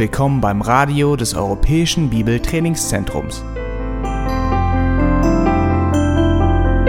[0.00, 3.44] Willkommen beim Radio des Europäischen Bibeltrainingszentrums.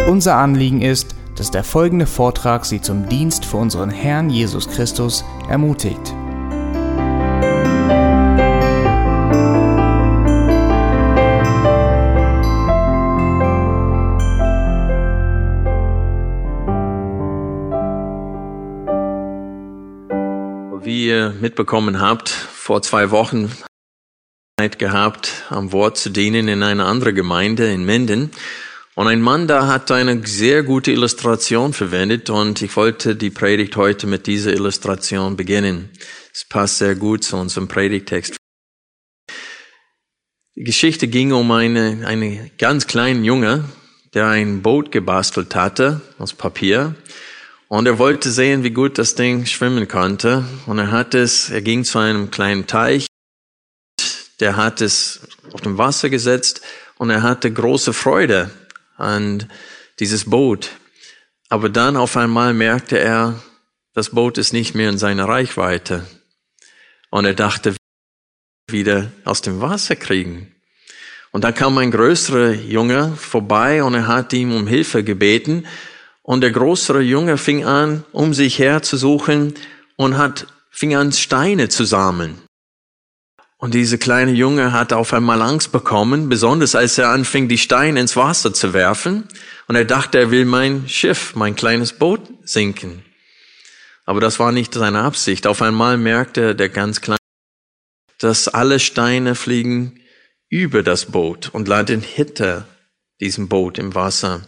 [0.08, 5.26] Unser Anliegen ist, dass der folgende Vortrag Sie zum Dienst für unseren Herrn Jesus Christus
[5.50, 6.16] ermutigt.
[20.82, 23.52] Wie ihr mitbekommen habt, vor zwei Wochen
[24.58, 28.32] Zeit gehabt, am Wort zu dienen in einer anderen Gemeinde in Minden.
[28.96, 33.76] Und ein Mann da hat eine sehr gute Illustration verwendet und ich wollte die Predigt
[33.76, 35.90] heute mit dieser Illustration beginnen.
[36.34, 38.38] Es passt sehr gut zu unserem Predigtext.
[40.56, 43.66] Die Geschichte ging um eine, eine ganz kleinen Junge,
[44.14, 46.96] der ein Boot gebastelt hatte aus Papier.
[47.72, 50.44] Und er wollte sehen, wie gut das Ding schwimmen konnte.
[50.66, 53.08] Und er hat es, er ging zu einem kleinen Teich,
[54.42, 55.22] der hat es
[55.54, 56.60] auf dem Wasser gesetzt
[56.98, 58.52] und er hatte große Freude
[58.98, 59.50] an
[60.00, 60.72] dieses Boot.
[61.48, 63.42] Aber dann auf einmal merkte er,
[63.94, 66.06] das Boot ist nicht mehr in seiner Reichweite.
[67.10, 67.78] Und er dachte,
[68.70, 70.54] wieder aus dem Wasser kriegen.
[71.32, 75.66] Und da kam ein größerer Junge vorbei und er hat ihm um Hilfe gebeten.
[76.24, 79.56] Und der größere Junge fing an, um sich her zu suchen
[79.96, 82.42] und hat, fing an, Steine zu sammeln.
[83.58, 88.00] Und diese kleine Junge hat auf einmal Angst bekommen, besonders als er anfing, die Steine
[88.00, 89.28] ins Wasser zu werfen.
[89.68, 93.06] Und er dachte, er will mein Schiff, mein kleines Boot sinken.
[94.06, 95.46] Aber das war nicht seine Absicht.
[95.46, 97.20] Auf einmal merkte der ganz kleine,
[98.18, 100.00] dass alle Steine fliegen
[100.50, 102.68] über das Boot und landen hinter
[103.20, 104.42] diesem Boot im Wasser.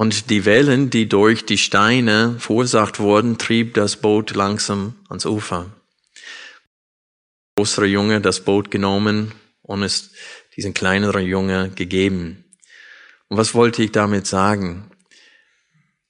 [0.00, 5.70] Und die Wellen, die durch die Steine verursacht wurden, trieb das Boot langsam ans Ufer.
[7.54, 10.12] Größere Junge das Boot genommen und es
[10.56, 12.46] diesen kleineren Junge gegeben.
[13.28, 14.90] Und was wollte ich damit sagen?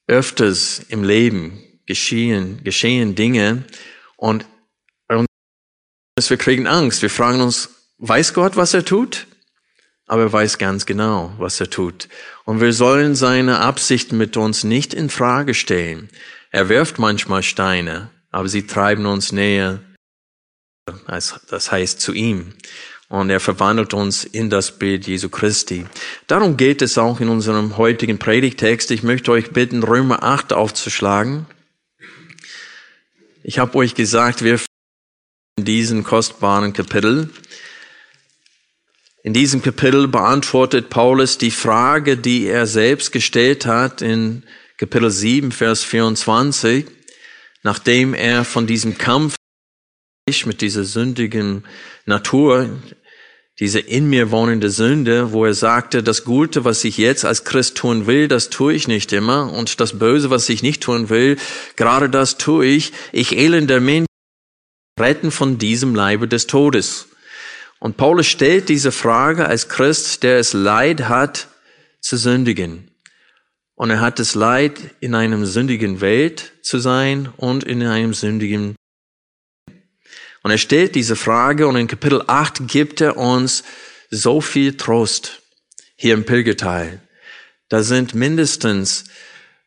[0.06, 3.64] Öfters im Leben geschehen, geschehen Dinge
[4.16, 4.46] und
[5.08, 7.02] wir kriegen Angst.
[7.02, 9.26] Wir fragen uns, weiß Gott, was er tut?
[10.10, 12.08] Aber er weiß ganz genau, was er tut.
[12.44, 16.08] Und wir sollen seine Absichten mit uns nicht in Frage stellen.
[16.50, 19.78] Er wirft manchmal Steine, aber sie treiben uns näher,
[21.06, 22.54] das heißt zu ihm.
[23.08, 25.86] Und er verwandelt uns in das Bild Jesu Christi.
[26.26, 28.90] Darum geht es auch in unserem heutigen Predigtext.
[28.90, 31.46] Ich möchte euch bitten, Römer 8 aufzuschlagen.
[33.44, 34.58] Ich habe euch gesagt, wir
[35.56, 37.30] in diesen kostbaren Kapitel
[39.22, 44.44] in diesem Kapitel beantwortet Paulus die Frage, die er selbst gestellt hat in
[44.78, 46.86] Kapitel 7, Vers 24,
[47.62, 49.34] nachdem er von diesem Kampf
[50.46, 51.64] mit dieser sündigen
[52.06, 52.70] Natur,
[53.58, 57.76] diese in mir wohnende Sünde, wo er sagte, das Gute, was ich jetzt als Christ
[57.76, 61.36] tun will, das tue ich nicht immer, und das Böse, was ich nicht tun will,
[61.76, 62.92] gerade das tue ich.
[63.12, 64.06] Ich elender Mensch,
[64.98, 67.09] retten von diesem Leibe des Todes.
[67.80, 71.48] Und Paulus stellt diese Frage als Christ, der es Leid hat,
[72.00, 72.90] zu sündigen.
[73.74, 78.76] Und er hat es Leid, in einem sündigen Welt zu sein und in einem sündigen.
[80.42, 83.64] Und er stellt diese Frage und in Kapitel 8 gibt er uns
[84.10, 85.40] so viel Trost
[85.96, 87.00] hier im Pilgerteil.
[87.70, 89.04] Da sind mindestens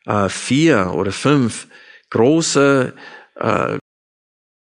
[0.06, 1.66] äh, vier oder fünf
[2.10, 2.94] große
[3.36, 3.78] äh,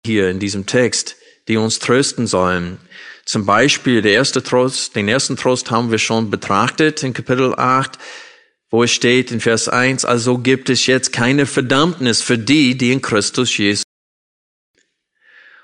[0.05, 1.15] hier in diesem Text,
[1.47, 2.79] die uns trösten sollen.
[3.27, 7.99] Zum Beispiel der erste Trost, den ersten Trost haben wir schon betrachtet in Kapitel 8,
[8.69, 12.93] wo es steht in Vers 1, also gibt es jetzt keine Verdammnis für die, die
[12.93, 13.83] in Christus Jesus.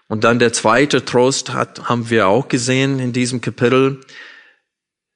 [0.10, 4.02] Und dann der zweite Trost hat, haben wir auch gesehen in diesem Kapitel.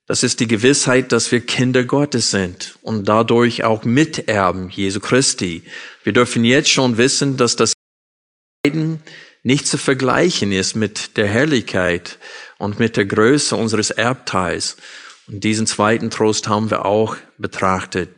[0.06, 5.64] Das ist die Gewissheit, dass wir Kinder Gottes sind und dadurch auch Miterben Jesu Christi.
[6.02, 7.74] Wir dürfen jetzt schon wissen, dass das
[9.48, 12.20] nicht zu vergleichen ist mit der Herrlichkeit
[12.58, 14.76] und mit der Größe unseres Erbteils.
[15.28, 18.14] Und diesen zweiten Trost haben wir auch betrachtet.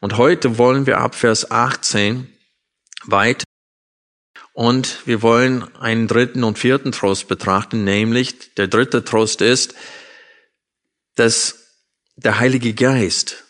[0.00, 2.32] Und heute wollen wir ab Vers 18
[3.04, 3.44] weiter
[4.54, 9.74] und wir wollen einen dritten und vierten Trost betrachten, nämlich der dritte Trost ist,
[11.14, 11.76] dass
[12.16, 13.44] der Heilige Geist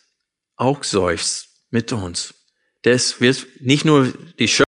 [0.56, 2.34] auch seufzt mit uns.
[2.82, 4.67] Das wird nicht nur die Schöpfung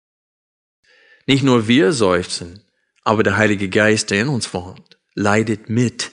[1.27, 2.63] nicht nur wir seufzen,
[3.03, 6.13] aber der Heilige Geist, der in uns wohnt, leidet mit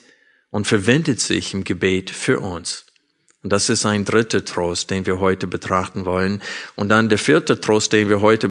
[0.50, 2.86] und verwendet sich im Gebet für uns.
[3.42, 6.42] Und das ist ein dritter Trost, den wir heute betrachten wollen.
[6.76, 8.48] Und dann der vierte Trost, den wir heute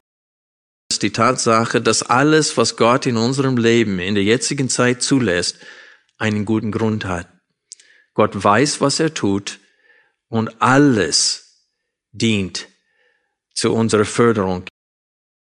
[1.02, 5.58] die Tatsache, dass alles, was Gott in unserem Leben in der jetzigen Zeit zulässt,
[6.18, 7.28] einen guten Grund hat.
[8.14, 9.60] Gott weiß, was er tut
[10.30, 11.68] und alles
[12.12, 12.68] dient
[13.54, 14.66] zu unserer Förderung,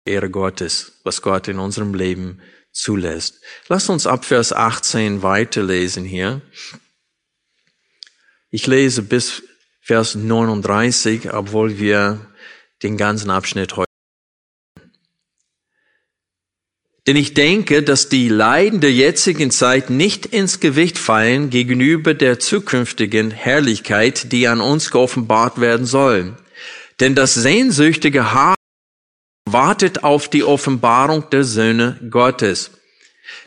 [0.05, 2.41] Ehre Gottes, was Gott in unserem Leben
[2.71, 3.41] zulässt.
[3.67, 6.41] Lass uns ab Vers 18 weiterlesen hier.
[8.49, 9.43] Ich lese bis
[9.81, 12.25] Vers 39, obwohl wir
[12.83, 13.89] den ganzen Abschnitt heute
[17.09, 22.37] denn ich denke, dass die Leiden der jetzigen Zeit nicht ins Gewicht fallen gegenüber der
[22.37, 26.37] zukünftigen Herrlichkeit, die an uns geoffenbart werden soll.
[26.99, 28.53] Denn das sehnsüchtige Haar
[29.53, 32.71] wartet auf die Offenbarung der Söhne Gottes.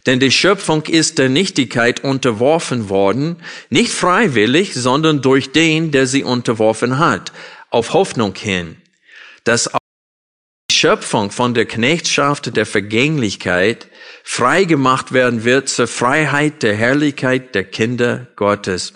[0.06, 3.36] Denn die Schöpfung ist der Nichtigkeit unterworfen worden,
[3.70, 7.32] nicht freiwillig, sondern durch den, der sie unterworfen hat,
[7.70, 8.76] auf Hoffnung hin,
[9.44, 9.70] dass
[10.70, 13.86] Schöpfung von der Knechtschaft der Vergänglichkeit
[14.24, 18.94] frei gemacht werden wird zur Freiheit der Herrlichkeit der Kinder Gottes.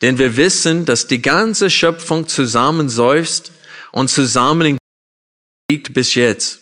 [0.00, 3.52] Denn wir wissen, dass die ganze Schöpfung zusammenseufzt
[3.92, 4.78] und zusammen
[5.72, 6.60] liegt bis jetzt.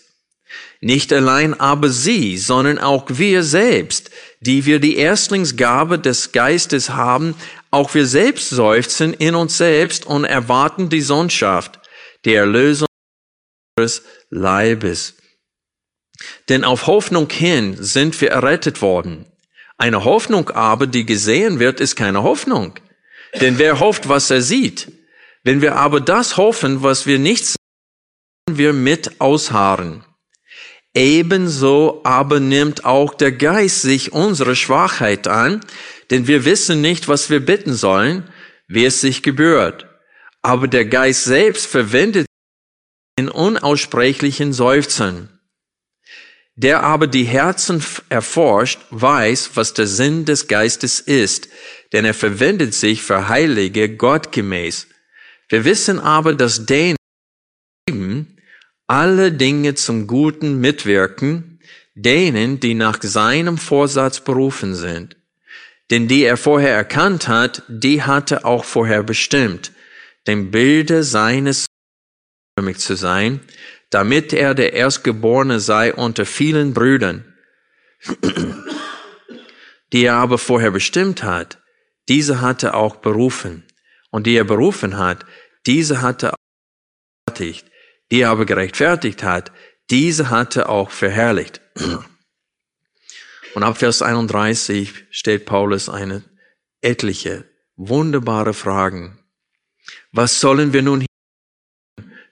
[0.81, 4.11] Nicht allein aber sie, sondern auch wir selbst,
[4.41, 7.35] die wir die Erstlingsgabe des Geistes haben,
[7.73, 11.81] auch wir selbst seufzen in uns selbst und erwarten die Sohnschaft,
[12.25, 12.87] die Erlösung
[13.77, 15.15] unseres Leibes.
[16.49, 19.27] Denn auf Hoffnung hin sind wir errettet worden.
[19.77, 22.79] Eine Hoffnung aber, die gesehen wird, ist keine Hoffnung.
[23.41, 24.93] Denn wer hofft, was er sieht?
[25.43, 27.60] Wenn wir aber das hoffen, was wir nicht sehen,
[28.58, 30.05] wir mit ausharren.
[30.94, 35.61] Ebenso aber nimmt auch der Geist sich unsere Schwachheit an,
[36.11, 38.29] denn wir wissen nicht, was wir bitten sollen,
[38.67, 39.87] wie es sich gebührt.
[40.43, 42.26] Aber der Geist selbst verwendet
[43.17, 45.29] in unaussprechlichen Seufzen.
[46.56, 51.49] Der aber die Herzen erforscht, weiß, was der Sinn des Geistes ist,
[51.93, 54.88] denn er verwendet sich für Heilige gottgemäß.
[55.49, 56.97] Wir wissen aber, dass denen
[58.90, 61.60] alle Dinge zum Guten mitwirken,
[61.94, 65.16] denen, die nach seinem Vorsatz berufen sind.
[65.92, 69.70] Denn die er vorher erkannt hat, die hatte auch vorher bestimmt,
[70.26, 71.66] dem Bilde seines
[72.75, 73.40] zu sein,
[73.90, 77.32] damit er der Erstgeborene sei unter vielen Brüdern,
[79.92, 81.62] die er aber vorher bestimmt hat,
[82.08, 83.62] diese hatte auch berufen.
[84.10, 85.25] Und die er berufen hat,
[85.64, 86.37] diese hatte auch
[87.26, 87.69] gerechtfertigt.
[88.11, 89.53] Die er aber gerechtfertigt hat,
[89.91, 91.61] diese hatte auch verherrlicht.
[93.55, 96.23] Und ab Vers 31 stellt Paulus eine
[96.81, 97.45] etliche,
[97.77, 99.19] wunderbare Fragen.
[100.12, 101.05] Was sollen wir nun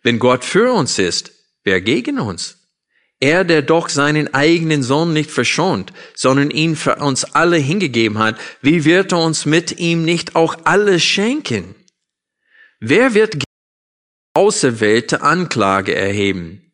[0.03, 1.33] wenn Gott für uns ist,
[1.65, 2.71] wer gegen uns?
[3.21, 8.39] Er, der doch seinen eigenen Sohn nicht verschont, sondern ihn für uns alle hingegeben hat,
[8.63, 11.75] wie wird er uns mit ihm nicht auch alles schenken?
[12.79, 13.43] Wer wird
[14.39, 16.71] auserwählte Anklage erheben?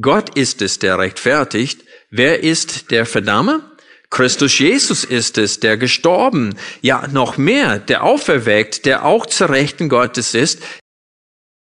[0.00, 1.84] Gott ist es, der rechtfertigt.
[2.10, 3.70] Wer ist der Verdammer?
[4.08, 9.90] Christus Jesus ist es, der gestorben, ja noch mehr, der auferweckt, der auch zur Rechten
[9.90, 10.62] Gottes ist,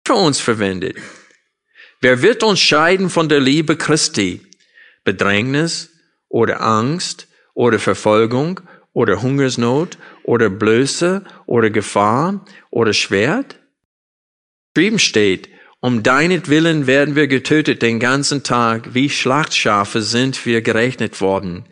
[0.04, 0.96] für uns verwendet.
[2.00, 4.40] Wer wird uns scheiden von der Liebe Christi?
[5.04, 5.90] Bedrängnis
[6.28, 8.60] oder Angst oder Verfolgung
[8.92, 13.57] oder Hungersnot oder Blöße oder Gefahr oder Schwert?
[14.78, 15.48] Geschrieben steht,
[15.80, 21.64] um deinetwillen werden wir getötet den ganzen Tag, wie Schlachtschafe sind wir gerechnet worden.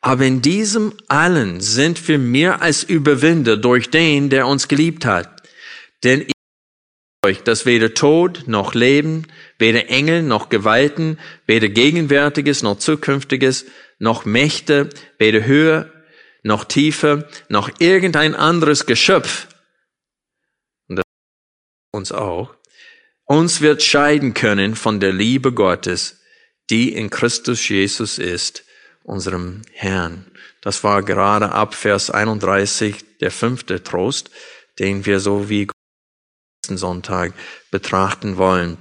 [0.00, 5.42] Aber in diesem allen sind wir mehr als Überwinder durch den, der uns geliebt hat.
[6.02, 6.24] Denn
[7.26, 9.26] euch, dass weder Tod noch Leben,
[9.58, 13.66] weder Engel noch Gewalten, weder Gegenwärtiges noch Zukünftiges,
[13.98, 15.92] noch Mächte, weder Höhe
[16.42, 19.46] noch Tiefe, noch irgendein anderes Geschöpf,
[21.96, 22.54] uns auch,
[23.24, 26.20] uns wird scheiden können von der Liebe Gottes,
[26.70, 28.64] die in Christus Jesus ist,
[29.02, 30.30] unserem Herrn.
[30.60, 34.30] Das war gerade ab Vers 31 der fünfte Trost,
[34.78, 35.68] den wir so wie
[36.68, 37.32] Sonntag
[37.70, 38.78] betrachten wollen.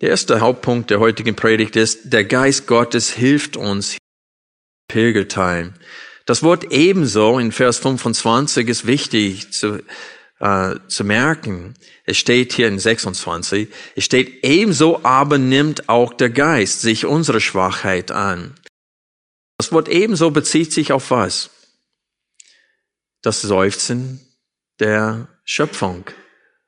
[0.00, 3.98] Der erste Hauptpunkt der heutigen Predigt ist, der Geist Gottes hilft uns
[4.92, 5.72] Pilgertime.
[6.26, 9.82] Das Wort ebenso in Vers 25 ist wichtig zu,
[10.38, 11.74] äh, zu merken.
[12.04, 17.40] Es steht hier in 26, es steht ebenso aber nimmt auch der Geist sich unsere
[17.40, 18.54] Schwachheit an.
[19.56, 21.48] Das Wort ebenso bezieht sich auf was?
[23.22, 24.20] Das Seufzen
[24.78, 26.04] der Schöpfung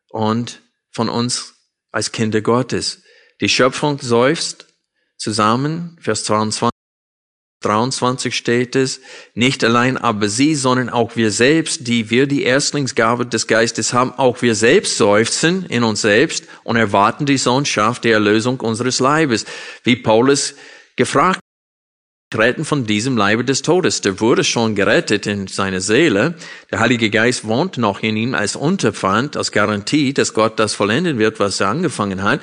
[0.09, 1.57] und von uns
[1.91, 3.03] als Kinder Gottes.
[3.43, 4.67] Die Schöpfung seufzt
[5.19, 6.74] zusammen, Vers 22.
[7.65, 9.01] 23 steht es,
[9.35, 14.13] nicht allein aber sie, sondern auch wir selbst, die wir die Erstlingsgabe des Geistes haben,
[14.17, 19.47] auch wir selbst seufzen in uns selbst und erwarten die Sohnschaft, die Erlösung unseres Leibes.
[19.83, 20.55] Wie Paulus
[20.97, 21.41] gefragt
[22.35, 24.01] retten von diesem Leibe des Todes.
[24.01, 26.35] Der wurde schon gerettet in seiner Seele.
[26.71, 31.19] Der Heilige Geist wohnt noch in ihm als Unterpfand, als Garantie, dass Gott das vollenden
[31.19, 32.41] wird, was er angefangen hat.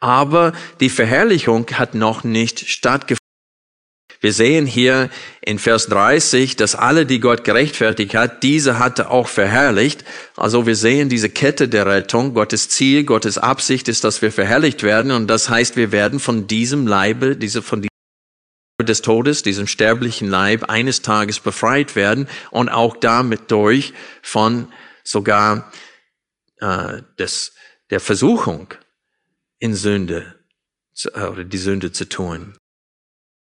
[0.00, 3.21] Aber die Verherrlichung hat noch nicht stattgefunden.
[4.22, 5.10] Wir sehen hier
[5.40, 10.04] in Vers 30, dass alle, die Gott gerechtfertigt hat, diese hatte auch verherrlicht.
[10.36, 12.32] Also wir sehen diese Kette der Rettung.
[12.32, 15.10] Gottes Ziel, Gottes Absicht ist, dass wir verherrlicht werden.
[15.10, 17.84] Und das heißt, wir werden von diesem Leibe, diese, von
[18.80, 24.68] des Todes, diesem sterblichen Leib, eines Tages befreit werden und auch damit durch von
[25.02, 25.72] sogar
[26.60, 27.54] äh, des,
[27.90, 28.72] der Versuchung
[29.58, 30.36] in Sünde
[31.12, 32.54] äh, oder die Sünde zu tun.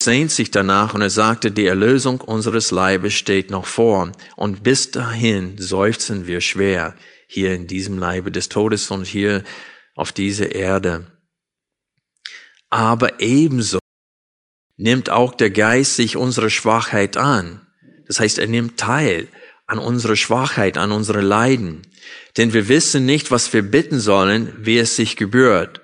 [0.03, 4.91] Sehnt sich danach und er sagte, die Erlösung unseres Leibes steht noch vor und bis
[4.91, 6.95] dahin seufzen wir schwer
[7.25, 9.45] hier in diesem Leibe des Todes und hier
[9.95, 11.07] auf dieser Erde.
[12.69, 13.79] Aber ebenso
[14.75, 17.65] nimmt auch der Geist sich unsere Schwachheit an.
[18.05, 19.29] Das heißt, er nimmt teil
[19.67, 21.83] an unsere Schwachheit, an unsere Leiden.
[22.35, 25.79] Denn wir wissen nicht, was wir bitten sollen, wie es sich gebührt.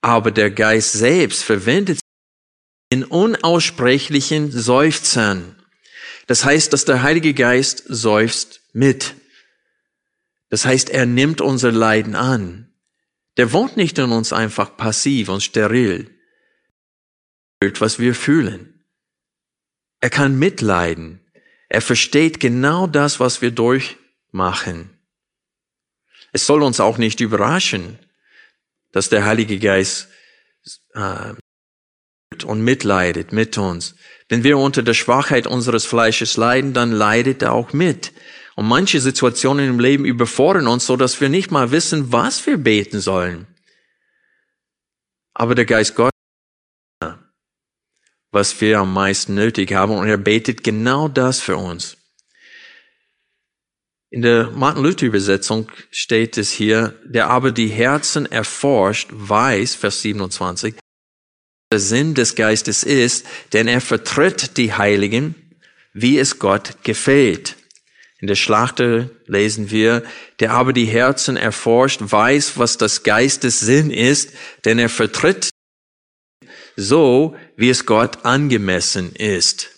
[0.00, 2.00] Aber der Geist selbst verwendet
[2.94, 5.56] in unaussprechlichen Seufzern.
[6.28, 9.16] Das heißt, dass der Heilige Geist seufzt mit.
[10.48, 12.72] Das heißt, er nimmt unser Leiden an.
[13.36, 16.14] Der wohnt nicht in uns einfach passiv und steril
[17.80, 18.84] was wir fühlen.
[20.00, 21.20] Er kann mitleiden.
[21.70, 24.90] Er versteht genau das, was wir durchmachen.
[26.32, 27.98] Es soll uns auch nicht überraschen,
[28.92, 30.08] dass der Heilige Geist
[30.92, 31.32] äh,
[32.42, 33.94] und mitleidet mit uns.
[34.28, 38.12] Wenn wir unter der Schwachheit unseres Fleisches leiden, dann leidet er auch mit.
[38.56, 42.56] Und manche Situationen im Leben überfordern uns, so dass wir nicht mal wissen, was wir
[42.56, 43.46] beten sollen.
[45.34, 46.14] Aber der Geist Gottes
[48.34, 49.96] was wir am meisten nötig haben.
[49.96, 51.96] Und er betet genau das für uns.
[54.10, 60.02] In der Martin Luther Übersetzung steht es hier, der aber die Herzen erforscht, weiß, Vers
[60.02, 60.74] 27,
[61.74, 65.34] der Sinn des Geistes ist, denn er vertritt die Heiligen,
[65.92, 67.56] wie es Gott gefällt.
[68.20, 70.04] In der Schlachter lesen wir,
[70.38, 74.30] der aber die Herzen erforscht, weiß, was das Geistes Sinn ist,
[74.64, 75.50] denn er vertritt
[76.76, 79.70] so, wie es Gott angemessen ist.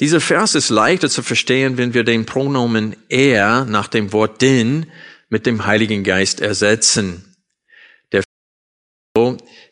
[0.00, 4.90] Dieser Vers ist leichter zu verstehen, wenn wir den Pronomen er nach dem Wort den
[5.28, 7.36] mit dem Heiligen Geist ersetzen.
[8.12, 8.22] Der,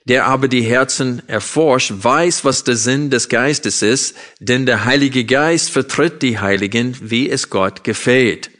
[0.06, 5.24] der aber die Herzen erforscht, weiß, was der Sinn des Geistes ist, denn der Heilige
[5.24, 8.50] Geist vertritt die Heiligen, wie es Gott gefällt.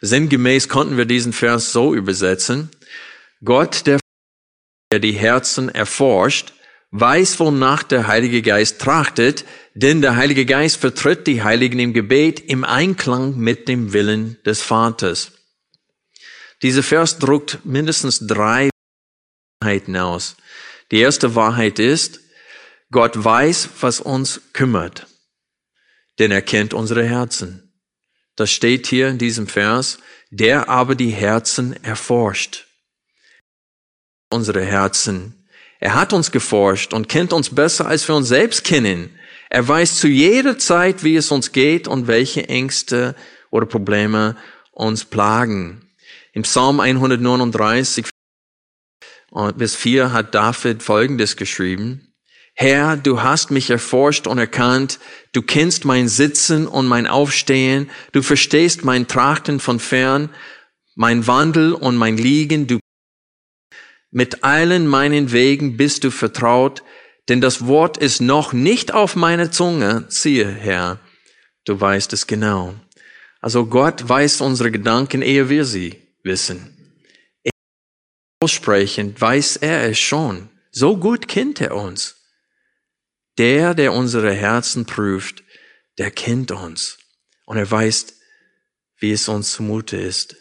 [0.00, 2.70] Sinngemäß konnten wir diesen Vers so übersetzen.
[3.42, 3.98] Gott, der
[4.94, 6.52] der die Herzen erforscht,
[6.92, 12.38] weiß, wonach der Heilige Geist trachtet, denn der Heilige Geist vertritt die Heiligen im Gebet
[12.38, 15.32] im Einklang mit dem Willen des Vaters.
[16.62, 18.70] Dieser Vers druckt mindestens drei
[19.60, 20.36] Wahrheiten aus.
[20.94, 22.20] Die erste Wahrheit ist,
[22.92, 25.08] Gott weiß, was uns kümmert,
[26.20, 27.74] denn er kennt unsere Herzen.
[28.36, 29.98] Das steht hier in diesem Vers,
[30.30, 32.68] der aber die Herzen erforscht
[34.30, 35.46] unsere Herzen.
[35.80, 39.18] Er hat uns geforscht und kennt uns besser, als wir uns selbst kennen.
[39.50, 43.16] Er weiß zu jeder Zeit, wie es uns geht und welche Ängste
[43.50, 44.36] oder Probleme
[44.70, 45.82] uns plagen.
[46.32, 48.06] Im Psalm 139
[49.56, 52.14] bis 4 hat David Folgendes geschrieben.
[52.54, 55.00] Herr, du hast mich erforscht und erkannt,
[55.32, 60.30] du kennst mein Sitzen und mein Aufstehen, du verstehst mein Trachten von fern,
[60.94, 62.78] mein Wandel und mein Liegen, du
[64.12, 66.84] mit allen meinen Wegen bist du vertraut,
[67.28, 70.04] denn das Wort ist noch nicht auf meiner Zunge.
[70.08, 71.00] Siehe, Herr,
[71.64, 72.74] du weißt es genau.
[73.40, 76.73] Also Gott weiß unsere Gedanken, ehe wir sie wissen.
[78.44, 80.50] Aussprechend weiß er es schon.
[80.70, 82.16] So gut kennt er uns.
[83.38, 85.42] Der, der unsere Herzen prüft,
[85.96, 86.98] der kennt uns.
[87.46, 88.18] Und er weiß,
[88.98, 90.36] wie es uns zumute ist.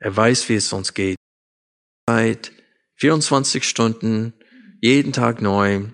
[0.00, 1.16] Er weiß, wie es uns geht.
[2.96, 4.34] 24 Stunden,
[4.82, 5.84] jeden Tag neu,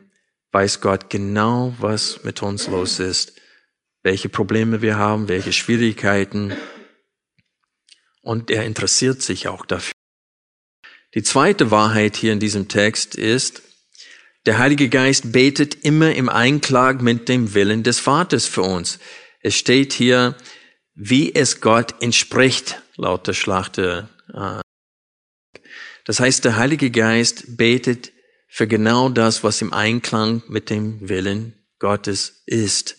[0.50, 3.40] weiß Gott genau, was mit uns los ist,
[4.02, 6.56] welche Probleme wir haben, welche Schwierigkeiten.
[8.20, 9.95] und er interessiert sich auch dafür.
[11.16, 13.62] Die zweite Wahrheit hier in diesem Text ist,
[14.44, 18.98] der Heilige Geist betet immer im Einklang mit dem Willen des Vaters für uns.
[19.40, 20.36] Es steht hier,
[20.94, 24.10] wie es Gott entspricht, laut der Schlachte.
[26.04, 28.12] Das heißt, der Heilige Geist betet
[28.46, 32.98] für genau das, was im Einklang mit dem Willen Gottes ist.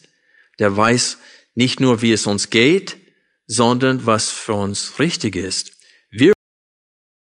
[0.57, 1.19] Der weiß
[1.53, 2.97] nicht nur, wie es uns geht,
[3.45, 5.76] sondern was für uns richtig ist.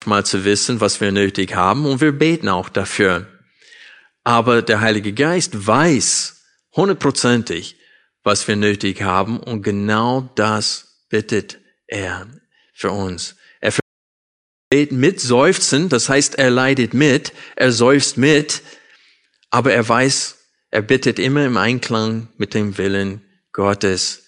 [0.06, 3.26] Mal zu wissen, was wir nötig haben und wir beten auch dafür.
[4.22, 6.42] Aber der Heilige Geist weiß
[6.74, 7.76] hundertprozentig,
[8.22, 12.26] was wir nötig haben und genau das bittet er
[12.72, 13.36] für uns.
[13.60, 13.72] Er
[14.70, 18.62] betet mit Seufzen, das heißt, er leidet mit, er seufzt mit,
[19.50, 20.38] aber er weiß,
[20.70, 24.24] er bittet immer im Einklang mit dem Willen Gottes.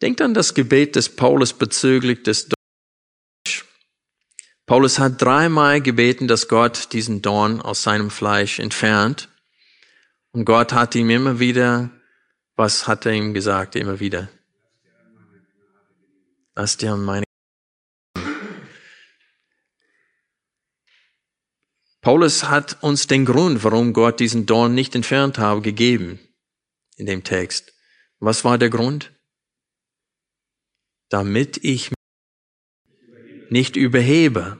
[0.00, 2.48] Denkt an das Gebet des Paulus bezüglich des.
[4.68, 9.28] Paulus hat dreimal gebeten, dass Gott diesen Dorn aus seinem Fleisch entfernt.
[10.30, 11.90] Und Gott hat ihm immer wieder,
[12.54, 14.28] was hat er ihm gesagt, immer wieder?
[16.54, 17.24] Lass dir meine
[22.00, 26.20] Paulus hat uns den Grund, warum Gott diesen Dorn nicht entfernt habe, gegeben
[26.96, 27.72] in dem Text.
[28.20, 29.12] Was war der Grund?
[31.08, 31.92] damit ich
[33.50, 34.58] nicht überhebe.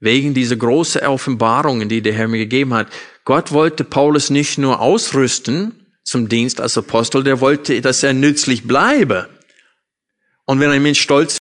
[0.00, 2.88] Wegen dieser großen Offenbarungen, die der Herr mir gegeben hat.
[3.24, 8.66] Gott wollte Paulus nicht nur ausrüsten zum Dienst als Apostel, der wollte, dass er nützlich
[8.66, 9.28] bleibe.
[10.44, 11.38] Und wenn ein Mensch stolz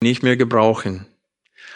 [0.00, 1.06] nicht mehr gebrauchen.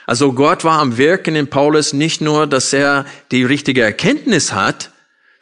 [0.07, 4.93] Also Gott war am Wirken in Paulus nicht nur, dass er die richtige Erkenntnis hat,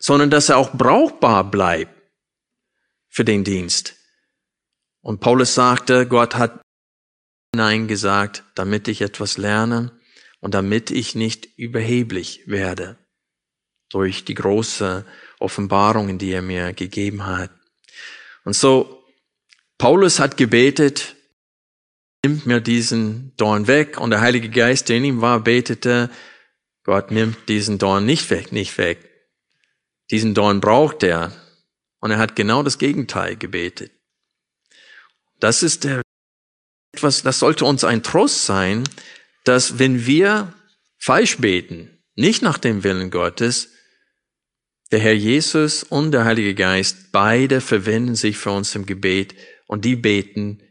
[0.00, 1.92] sondern dass er auch brauchbar bleibt
[3.09, 3.95] für den Dienst.
[5.02, 6.61] Und Paulus sagte, Gott hat
[7.56, 9.92] Nein gesagt, damit ich etwas lerne
[10.40, 12.98] und damit ich nicht überheblich werde
[13.90, 15.04] durch die große
[15.38, 17.50] Offenbarungen, die er mir gegeben hat.
[18.44, 19.04] Und so,
[19.78, 21.16] Paulus hat gebetet,
[22.24, 26.11] nimmt mir diesen Dorn weg und der Heilige Geist, der in ihm war, betete,
[26.85, 29.11] Gott nimmt diesen Dorn nicht weg, nicht weg.
[30.11, 31.33] Diesen Dorn braucht er.
[31.98, 33.90] Und er hat genau das Gegenteil gebetet.
[35.40, 36.02] Das ist der,
[36.96, 38.85] etwas, das sollte uns ein Trost sein,
[39.44, 40.54] dass wenn wir
[40.98, 43.72] falsch beten, nicht nach dem Willen Gottes,
[44.90, 49.35] der Herr Jesus und der Heilige Geist, beide verwenden sich für uns im Gebet
[49.66, 50.62] und die beten.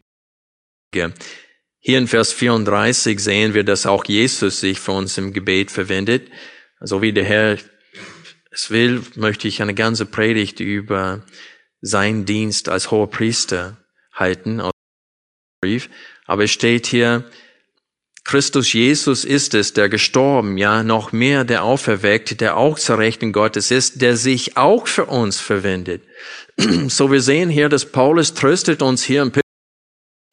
[0.93, 6.31] Hier in Vers 34 sehen wir, dass auch Jesus sich für uns im Gebet verwendet.
[6.79, 7.57] So wie der Herr
[8.51, 11.25] es will, möchte ich eine ganze Predigt über
[11.81, 13.77] seinen Dienst als hoher Priester
[14.13, 14.61] halten.
[16.25, 17.23] Aber es steht hier,
[18.25, 23.31] Christus Jesus ist es, der gestorben, ja, noch mehr, der auferweckt, der auch zur Rechten
[23.31, 26.01] Gottes ist, der sich auch für uns verwendet.
[26.87, 29.31] So wir sehen hier, dass Paulus tröstet uns hier,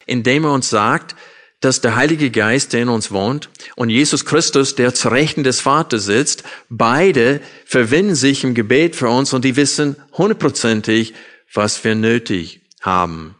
[0.07, 1.15] indem er uns sagt,
[1.59, 5.61] dass der Heilige Geist, der in uns wohnt, und Jesus Christus, der zur Rechten des
[5.61, 11.13] Vaters sitzt, beide verwenden sich im Gebet für uns und die wissen hundertprozentig,
[11.53, 13.35] was wir nötig haben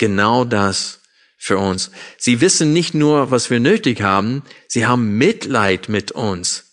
[0.00, 1.02] genau das
[1.38, 1.92] für uns.
[2.18, 6.66] Sie wissen nicht nur, was wir nötig haben, sie haben Mitleid mit uns.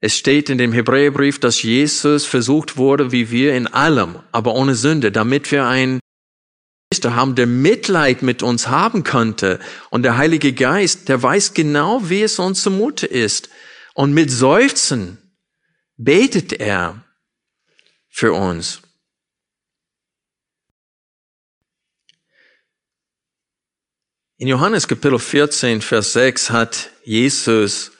[0.00, 4.74] Es steht in dem Hebräerbrief, dass Jesus versucht wurde, wie wir in allem, aber ohne
[4.74, 5.64] Sünde, damit wir
[6.94, 9.58] Priester haben, der Mitleid mit uns haben könnte.
[9.90, 13.48] Und der Heilige Geist, der weiß genau, wie es uns zumute ist.
[13.94, 15.18] Und mit Seufzen
[15.96, 17.04] betet er
[18.08, 18.80] für uns.
[24.44, 27.92] In Johannes Kapitel 14, Vers 6 hat Jesus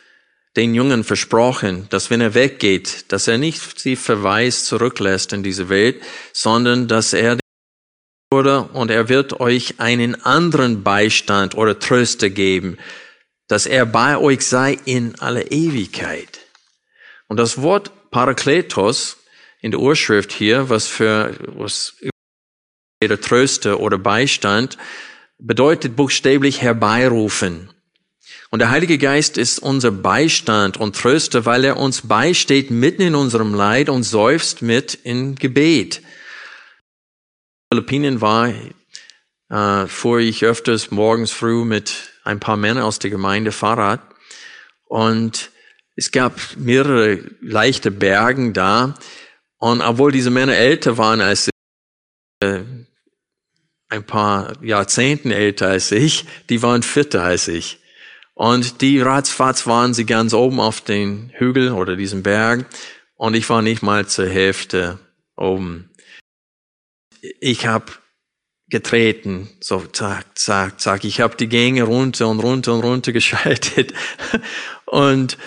[0.57, 5.71] den Jungen versprochen, dass wenn er weggeht, dass er nicht sie verweist zurücklässt in diese
[5.71, 6.03] Welt,
[6.35, 7.39] sondern dass er
[8.31, 12.77] wurde und er wird euch einen anderen Beistand oder Tröster geben,
[13.49, 16.41] dass er bei euch sei in aller Ewigkeit.
[17.27, 19.17] Und das Wort Parakletos
[19.63, 21.95] in der Urschrift hier, was für was
[23.23, 24.77] Tröster oder Beistand,
[25.39, 27.71] bedeutet buchstäblich herbeirufen.
[28.51, 33.15] Und der Heilige Geist ist unser Beistand und Tröster, weil er uns beisteht mitten in
[33.15, 35.99] unserem Leid und seufzt mit in Gebet.
[37.71, 38.53] In Philippinen war,
[39.51, 44.01] äh, fuhr ich öfters morgens früh mit ein paar Männern aus der Gemeinde Fahrrad
[44.85, 45.51] und
[45.97, 48.95] es gab mehrere leichte Bergen da
[49.59, 51.51] und obwohl diese Männer älter waren als
[52.41, 52.61] äh,
[53.95, 57.79] ein paar Jahrzehnten älter als ich, die waren fitter als ich.
[58.35, 62.67] Und die ratzfatz waren sie ganz oben auf den Hügel oder diesem Berg
[63.15, 64.99] und ich war nicht mal zur Hälfte
[65.37, 65.91] oben.
[67.41, 67.93] Ich habe
[68.69, 71.05] getreten, so zack, zack, zack.
[71.05, 73.95] Ich habe die Gänge runter und runter und runter geschaltet
[74.87, 75.39] und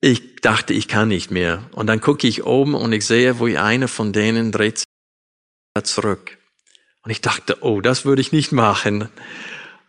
[0.00, 1.68] ich dachte, ich kann nicht mehr.
[1.72, 4.86] Und dann gucke ich oben und ich sehe, wo einer von denen dreht sich
[5.82, 6.37] zurück.
[7.02, 9.08] Und ich dachte, oh, das würde ich nicht machen.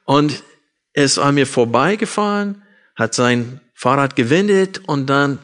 [0.06, 0.43] Und
[0.93, 2.63] er ist an mir vorbeigefahren,
[2.95, 5.39] hat sein Fahrrad gewendet und dann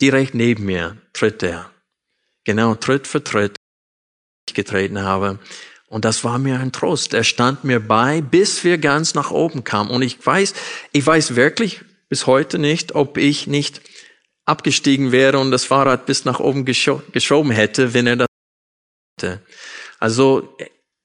[0.00, 1.70] direkt neben mir tritt er.
[2.44, 3.56] Genau, Tritt für Tritt
[4.48, 5.38] ich getreten habe.
[5.86, 7.14] Und das war mir ein Trost.
[7.14, 9.90] Er stand mir bei, bis wir ganz nach oben kamen.
[9.90, 10.54] Und ich weiß,
[10.92, 13.80] ich weiß wirklich bis heute nicht, ob ich nicht
[14.44, 18.26] abgestiegen wäre und das Fahrrad bis nach oben gescho geschoben hätte, wenn er das
[19.20, 19.42] hätte.
[19.98, 20.56] Also,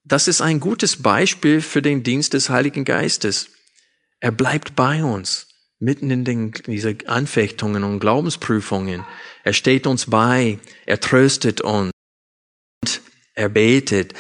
[0.06, 3.50] das ist ein gutes Beispiel für den Dienst des Heiligen Geistes.
[4.20, 5.48] Er bleibt bei uns,
[5.80, 9.04] mitten in den, diese Anfechtungen und Glaubensprüfungen.
[9.44, 11.92] Er steht uns bei, er tröstet uns,
[13.34, 14.14] er betet.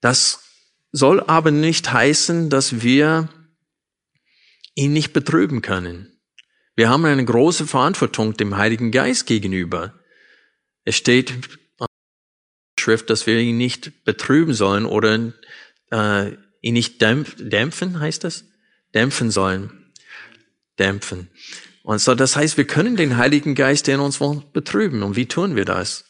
[0.00, 0.42] Das
[0.90, 3.28] soll aber nicht heißen, dass wir
[4.74, 6.20] ihn nicht betrüben können.
[6.74, 9.94] Wir haben eine große Verantwortung dem Heiligen Geist gegenüber.
[10.84, 11.34] Es steht
[12.80, 15.32] Schrift, dass wir ihn nicht betrüben sollen oder
[15.90, 18.44] äh, ihn nicht dämpfen, heißt das?
[18.94, 19.92] Dämpfen sollen.
[20.78, 21.28] Dämpfen.
[21.82, 24.18] Und so, das heißt, wir können den Heiligen Geist in uns
[24.52, 25.02] betrüben.
[25.02, 26.04] Und wie tun wir das?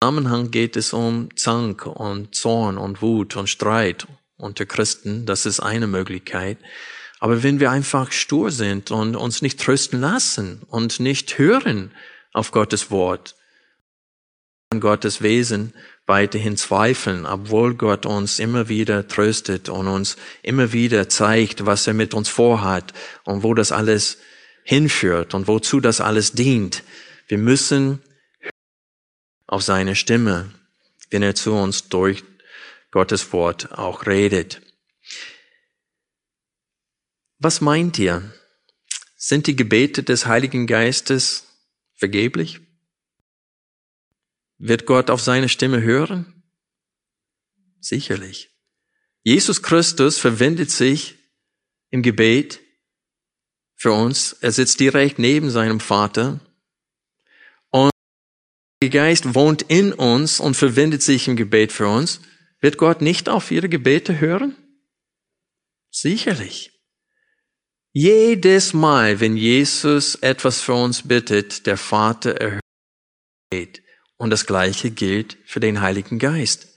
[0.00, 5.24] Im Zusammenhang geht es um Zank und Zorn und Wut und Streit unter Christen.
[5.24, 6.58] Das ist eine Möglichkeit.
[7.20, 11.90] Aber wenn wir einfach stur sind und uns nicht trösten lassen und nicht hören
[12.34, 13.34] auf Gottes Wort,
[14.80, 15.72] Gottes Wesen
[16.06, 21.94] weiterhin zweifeln, obwohl Gott uns immer wieder tröstet und uns immer wieder zeigt, was er
[21.94, 22.92] mit uns vorhat
[23.24, 24.18] und wo das alles
[24.64, 26.82] hinführt und wozu das alles dient.
[27.28, 28.02] Wir müssen
[29.46, 30.52] auf seine Stimme,
[31.10, 32.24] wenn er zu uns durch
[32.90, 34.60] Gottes Wort auch redet.
[37.38, 38.32] Was meint ihr?
[39.16, 41.46] Sind die Gebete des Heiligen Geistes
[41.94, 42.60] vergeblich?
[44.58, 46.42] Wird Gott auf seine Stimme hören?
[47.80, 48.50] Sicherlich.
[49.22, 51.16] Jesus Christus verwendet sich
[51.90, 52.60] im Gebet
[53.74, 54.32] für uns.
[54.34, 56.40] Er sitzt direkt neben seinem Vater.
[57.70, 57.90] Und
[58.82, 62.20] der Geist wohnt in uns und verwendet sich im Gebet für uns.
[62.60, 64.56] Wird Gott nicht auf ihre Gebete hören?
[65.90, 66.72] Sicherlich.
[67.92, 73.82] Jedes Mal, wenn Jesus etwas für uns bittet, der Vater erhört.
[74.16, 76.68] Und das Gleiche gilt für den Heiligen Geist.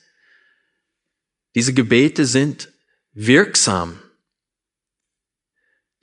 [1.55, 2.71] Diese Gebete sind
[3.13, 3.99] wirksam.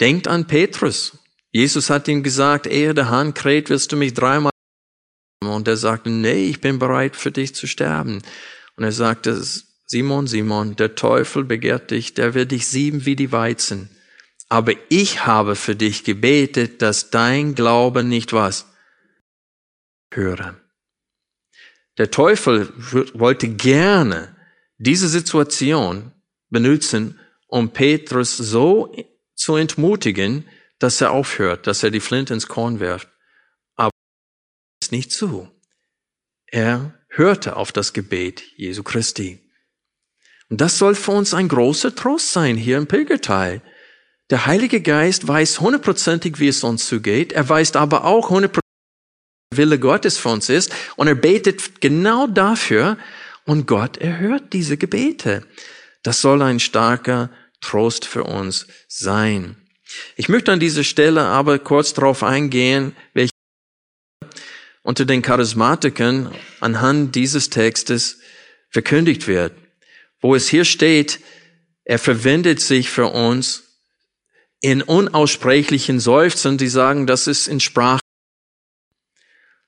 [0.01, 1.18] Denkt an Petrus.
[1.51, 4.51] Jesus hat ihm gesagt, ehe der Hahn kräht, wirst du mich dreimal.
[5.40, 8.23] Und er sagte, nee, ich bin bereit für dich zu sterben.
[8.77, 9.40] Und er sagte,
[9.87, 13.90] Simon, Simon, der Teufel begehrt dich, der wird dich sieben wie die Weizen
[14.55, 18.66] aber ich habe für dich gebetet, dass dein Glaube nicht was
[20.12, 20.61] höre.
[21.99, 22.73] Der Teufel
[23.15, 24.37] wollte gerne
[24.79, 26.13] diese Situation
[26.51, 28.95] benutzen, um Petrus so
[29.35, 33.09] zu entmutigen, dass er aufhört, dass er die Flint ins Korn wirft.
[33.77, 33.91] Aber
[34.83, 35.49] es nicht zu.
[36.47, 39.41] Er hörte auf das Gebet Jesu Christi.
[40.51, 43.63] Und das soll für uns ein großer Trost sein hier im Pilgerteil.
[44.31, 47.33] Der Heilige Geist weiß hundertprozentig, wie es uns zugeht.
[47.33, 48.63] Er weiß aber auch hundertprozentig,
[49.57, 50.73] Wille Gottes für uns ist.
[50.97, 52.99] Und er betet genau dafür.
[53.45, 55.47] Und Gott erhört diese Gebete.
[56.03, 59.57] Das soll ein starker Trost für uns sein.
[60.17, 63.31] Ich möchte an dieser Stelle aber kurz darauf eingehen, welche
[64.83, 68.19] unter den Charismatikern anhand dieses Textes
[68.71, 69.53] verkündigt wird.
[70.21, 71.21] Wo es hier steht,
[71.85, 73.64] er verwendet sich für uns
[74.61, 78.01] in unaussprechlichen Seufzen, die sagen, das ist in Sprache.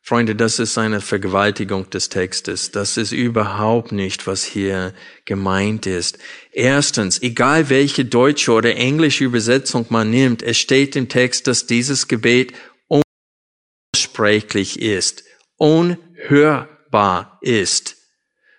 [0.09, 2.71] Freunde, das ist eine Vergewaltigung des Textes.
[2.71, 6.19] Das ist überhaupt nicht, was hier gemeint ist.
[6.53, 12.07] Erstens, egal welche deutsche oder englische Übersetzung man nimmt, es steht im Text, dass dieses
[12.07, 12.53] Gebet
[12.87, 15.25] unaussprechlich ist,
[15.57, 17.97] unhörbar ist.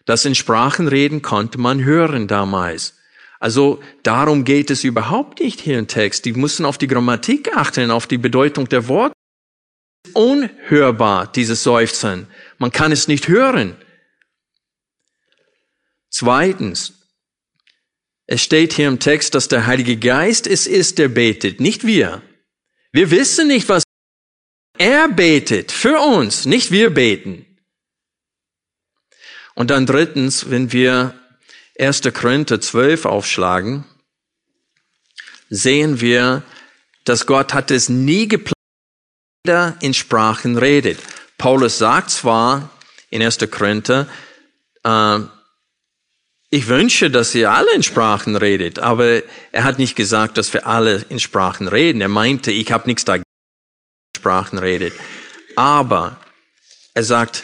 [0.05, 2.97] Das in Sprachenreden konnte man hören damals.
[3.39, 6.25] Also darum geht es überhaupt nicht hier im Text.
[6.25, 9.16] Die müssen auf die Grammatik achten, auf die Bedeutung der Worte.
[10.17, 12.27] Unhörbar, dieses Seufzen.
[12.57, 13.75] Man kann es nicht hören.
[16.09, 16.93] Zweitens,
[18.29, 22.21] Es steht hier im Text, dass der Heilige Geist es ist, der betet, nicht wir.
[22.91, 23.83] Wir wissen nicht, was
[24.77, 27.45] er betet für uns, nicht wir beten.
[29.55, 31.17] Und dann drittens, wenn wir
[31.79, 32.01] 1.
[32.13, 33.85] Korinther 12 aufschlagen,
[35.49, 36.43] sehen wir,
[37.05, 38.56] dass Gott hat es nie geplant,
[39.47, 40.99] jeder in Sprachen redet.
[41.37, 42.69] Paulus sagt zwar
[43.09, 43.37] in 1.
[43.49, 44.05] Korinther,
[44.83, 45.19] äh,
[46.49, 49.21] ich wünsche, dass ihr alle in Sprachen redet, aber
[49.53, 52.01] er hat nicht gesagt, dass wir alle in Sprachen reden.
[52.01, 53.23] Er meinte, ich habe nichts dagegen,
[54.17, 54.93] Sprachen redet.
[55.55, 56.17] Aber
[56.93, 57.43] er sagt,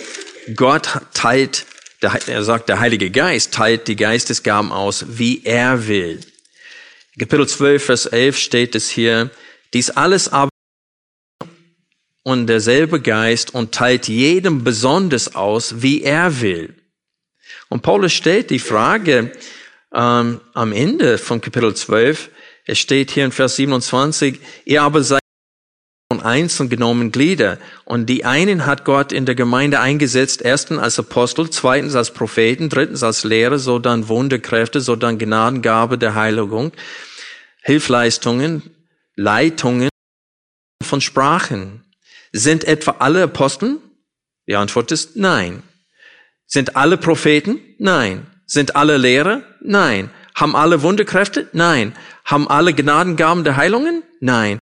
[0.55, 1.65] Gott teilt,
[2.01, 6.19] er sagt, der Heilige Geist teilt die Geistesgaben aus, wie er will.
[7.17, 9.29] Kapitel 12, Vers 11 steht es hier,
[9.73, 10.52] dies alles aber
[12.23, 16.75] und derselbe Geist und teilt jedem besonders aus, wie er will.
[17.69, 19.31] Und Paulus stellt die Frage
[19.93, 22.29] ähm, am Ende von Kapitel 12,
[22.65, 25.19] es steht hier in Vers 27, ihr aber seid
[26.09, 27.57] von einzeln genommen Glieder.
[27.85, 32.69] Und die einen hat Gott in der Gemeinde eingesetzt, erstens als Apostel, zweitens als Propheten,
[32.69, 36.71] drittens als Lehrer, so dann Wunderkräfte, so dann Gnadengabe der Heiligung,
[37.63, 38.61] Hilfleistungen,
[39.15, 39.89] Leitungen
[40.83, 41.82] von Sprachen.
[42.33, 43.79] Sind etwa alle Aposteln?
[44.47, 45.63] Die Antwort ist nein.
[46.47, 47.61] Sind alle Propheten?
[47.77, 48.25] Nein.
[48.47, 49.43] Sind alle Lehrer?
[49.61, 50.09] Nein.
[50.35, 51.47] Haben alle Wunderkräfte?
[51.53, 51.95] Nein.
[52.25, 54.03] Haben alle Gnadengaben der Heilungen?
[54.19, 54.57] Nein.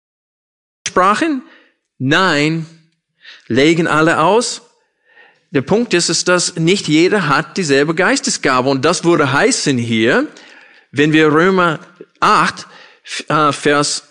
[0.88, 1.42] Sprachen?
[1.98, 2.66] Nein.
[3.46, 4.62] Legen alle aus?
[5.50, 8.68] Der Punkt ist, ist, dass nicht jeder hat dieselbe Geistesgabe.
[8.70, 10.26] Und das würde heißen hier,
[10.90, 11.80] wenn wir Römer
[12.20, 12.66] 8,
[13.28, 14.07] äh, Vers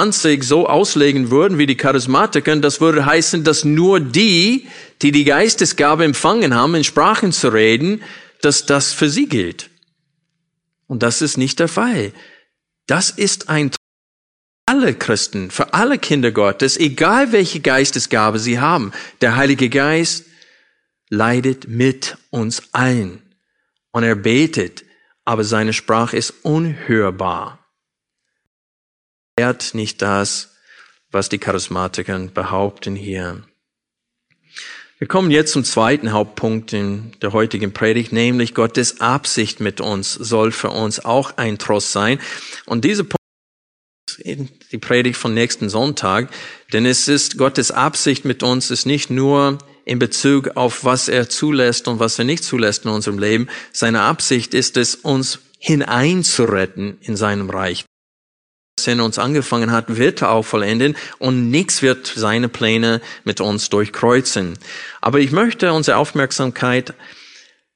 [0.00, 4.66] 20 so auslegen würden wie die Charismatiker, das würde heißen, dass nur die,
[5.02, 8.02] die die Geistesgabe empfangen haben, in Sprachen zu reden,
[8.40, 9.68] dass das für sie gilt.
[10.86, 12.14] Und das ist nicht der Fall.
[12.86, 13.72] Das ist ein
[14.64, 18.92] alle Christen, für alle Kinder Gottes, egal welche Geistesgabe sie haben.
[19.20, 20.24] Der Heilige Geist
[21.10, 23.20] leidet mit uns allen.
[23.92, 24.82] Und er betet,
[25.26, 27.59] aber seine Sprache ist unhörbar
[29.36, 30.54] ehrt nicht das,
[31.10, 33.42] was die Charismatiker behaupten hier.
[34.98, 40.12] Wir kommen jetzt zum zweiten Hauptpunkt in der heutigen Predigt, nämlich Gottes Absicht mit uns
[40.12, 42.20] soll für uns auch ein Trost sein.
[42.66, 43.06] Und diese
[44.18, 46.28] ist die Predigt von nächsten Sonntag,
[46.72, 51.28] denn es ist Gottes Absicht mit uns ist nicht nur in Bezug auf was er
[51.28, 53.48] zulässt und was er nicht zulässt in unserem Leben.
[53.72, 57.84] Seine Absicht ist es, uns hineinzuretten in seinem Reich
[58.86, 63.70] in uns angefangen hat, wird er auch vollenden und nichts wird seine Pläne mit uns
[63.70, 64.58] durchkreuzen.
[65.00, 66.94] Aber ich möchte unsere Aufmerksamkeit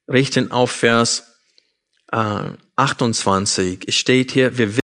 [0.09, 1.25] richten auf Vers
[2.13, 3.89] äh, 28.
[3.89, 4.81] Es steht hier, wir wissen,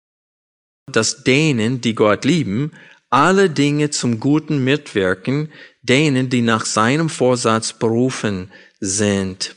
[0.90, 2.72] dass denen, die Gott lieben,
[3.10, 5.50] alle Dinge zum Guten mitwirken,
[5.82, 9.56] denen, die nach seinem Vorsatz berufen sind.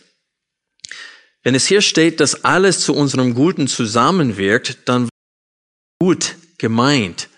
[1.43, 5.09] Wenn es hier steht, dass alles zu unserem Guten zusammenwirkt, dann
[5.99, 7.29] gut gemeint.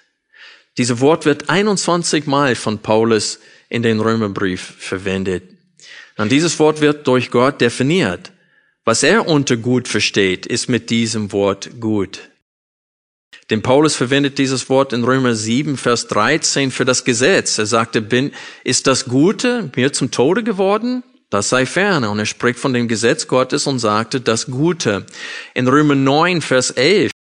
[0.78, 5.44] Dieses Wort wird 21 Mal von Paulus in den Römerbrief verwendet.
[6.18, 8.32] Und dieses Wort wird durch Gott definiert.
[8.84, 12.30] Was er unter gut versteht, ist mit diesem Wort gut.
[13.50, 17.58] Denn Paulus verwendet dieses Wort in Römer 7, Vers 13 für das Gesetz.
[17.58, 18.32] Er sagte, bin,
[18.64, 21.04] ist das Gute mir zum Tode geworden?
[21.30, 22.10] Das sei ferne.
[22.10, 25.06] Und er spricht von dem Gesetz Gottes und sagte, das Gute.
[25.54, 27.12] In Römer 9, Vers 11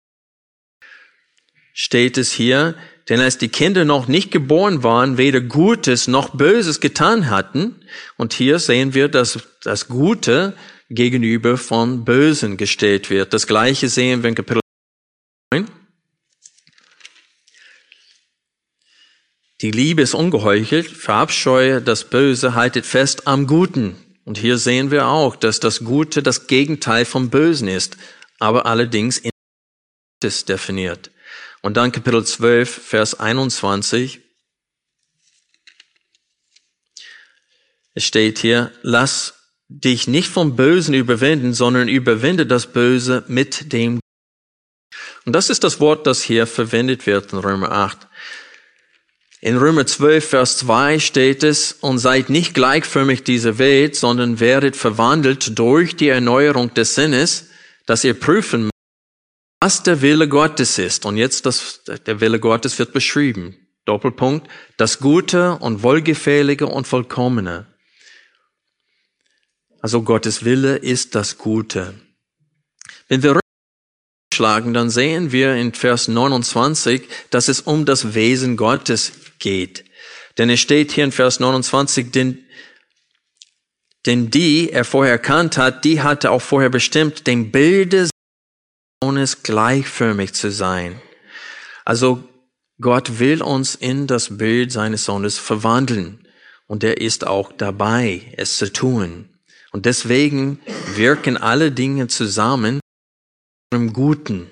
[1.74, 2.76] steht es hier,
[3.10, 7.82] denn als die Kinder noch nicht geboren waren, weder Gutes noch Böses getan hatten,
[8.16, 10.56] und hier sehen wir, dass das Gute
[10.88, 13.34] gegenüber von Bösen gestellt wird.
[13.34, 14.60] Das gleiche sehen wir in Kapitel
[15.52, 15.68] 9.
[19.60, 23.96] Die Liebe ist ungeheuchelt, verabscheue das Böse, haltet fest am Guten.
[24.24, 27.96] Und hier sehen wir auch, dass das Gute das Gegenteil vom Bösen ist,
[28.38, 29.30] aber allerdings in
[30.48, 31.10] definiert.
[31.64, 34.20] Und dann Kapitel 12, Vers 21.
[37.94, 43.98] Es steht hier, lass dich nicht vom Bösen überwinden, sondern überwinde das Böse mit dem.
[45.24, 48.08] Und das ist das Wort, das hier verwendet wird in Römer 8.
[49.40, 54.76] In Römer 12, Vers 2 steht es, und seid nicht gleichförmig dieser Welt, sondern werdet
[54.76, 57.48] verwandelt durch die Erneuerung des Sinnes,
[57.86, 58.68] dass ihr prüfen
[59.64, 61.06] was der Wille Gottes ist.
[61.06, 63.56] Und jetzt das, der Wille Gottes wird beschrieben.
[63.86, 64.46] Doppelpunkt.
[64.76, 67.66] Das Gute und Wohlgefällige und Vollkommene.
[69.80, 71.94] Also Gottes Wille ist das Gute.
[73.08, 73.40] Wenn wir
[74.34, 79.86] schlagen, dann sehen wir in Vers 29, dass es um das Wesen Gottes geht.
[80.36, 82.44] Denn es steht hier in Vers 29, denn,
[84.04, 88.10] denn die er vorher erkannt hat, die hatte auch vorher bestimmt, dem Bilde
[89.04, 90.98] Sohnes gleichförmig zu sein.
[91.84, 92.24] Also
[92.80, 96.26] Gott will uns in das Bild seines Sohnes verwandeln.
[96.66, 99.28] Und er ist auch dabei, es zu tun.
[99.72, 100.58] Und deswegen
[100.94, 102.80] wirken alle Dinge zusammen
[103.74, 104.48] im Guten,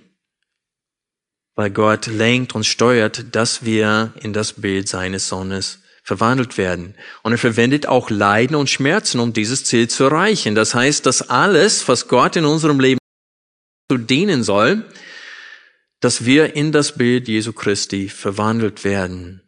[1.54, 6.94] weil Gott lenkt und steuert, dass wir in das Bild seines Sohnes verwandelt werden.
[7.22, 10.54] Und er verwendet auch Leiden und Schmerzen, um dieses Ziel zu erreichen.
[10.54, 12.98] Das heißt, dass alles, was Gott in unserem Leben
[13.92, 14.86] zu dienen soll,
[16.00, 19.42] dass wir in das Bild Jesu Christi verwandelt werden.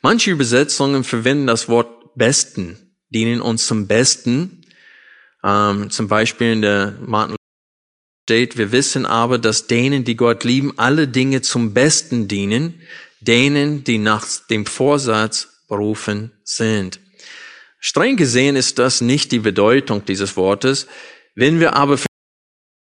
[0.00, 4.62] Manche Übersetzungen verwenden das Wort Besten, dienen uns zum Besten.
[5.44, 7.36] Ähm, zum Beispiel in der Martin
[8.26, 12.80] steht, wir wissen aber, dass denen, die Gott lieben, alle Dinge zum Besten dienen,
[13.20, 16.98] denen, die nach dem Vorsatz berufen sind.
[17.78, 20.86] Streng gesehen ist das nicht die Bedeutung dieses Wortes.
[21.34, 21.98] Wenn wir aber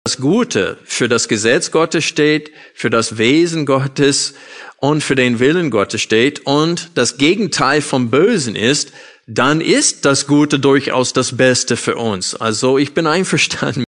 [0.08, 4.32] das Gute für das Gesetz Gottes steht, für das Wesen Gottes
[4.78, 8.92] und für den Willen Gottes steht und das Gegenteil vom Bösen ist,
[9.26, 12.34] dann ist das Gute durchaus das Beste für uns.
[12.34, 13.84] Also ich bin einverstanden,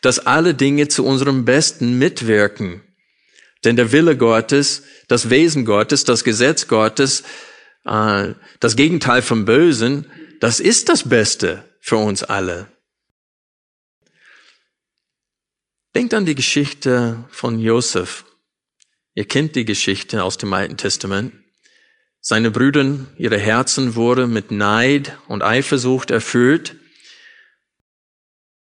[0.00, 2.80] dass alle Dinge zu unserem Besten mitwirken.
[3.64, 7.22] Denn der Wille Gottes, das Wesen Gottes, das Gesetz Gottes,
[7.84, 12.73] äh, das Gegenteil vom Bösen, das ist das Beste für uns alle.
[15.94, 18.24] Denkt an die Geschichte von Josef.
[19.14, 21.32] Ihr kennt die Geschichte aus dem Alten Testament.
[22.20, 26.74] Seine Brüder, ihre Herzen wurden mit Neid und Eifersucht erfüllt.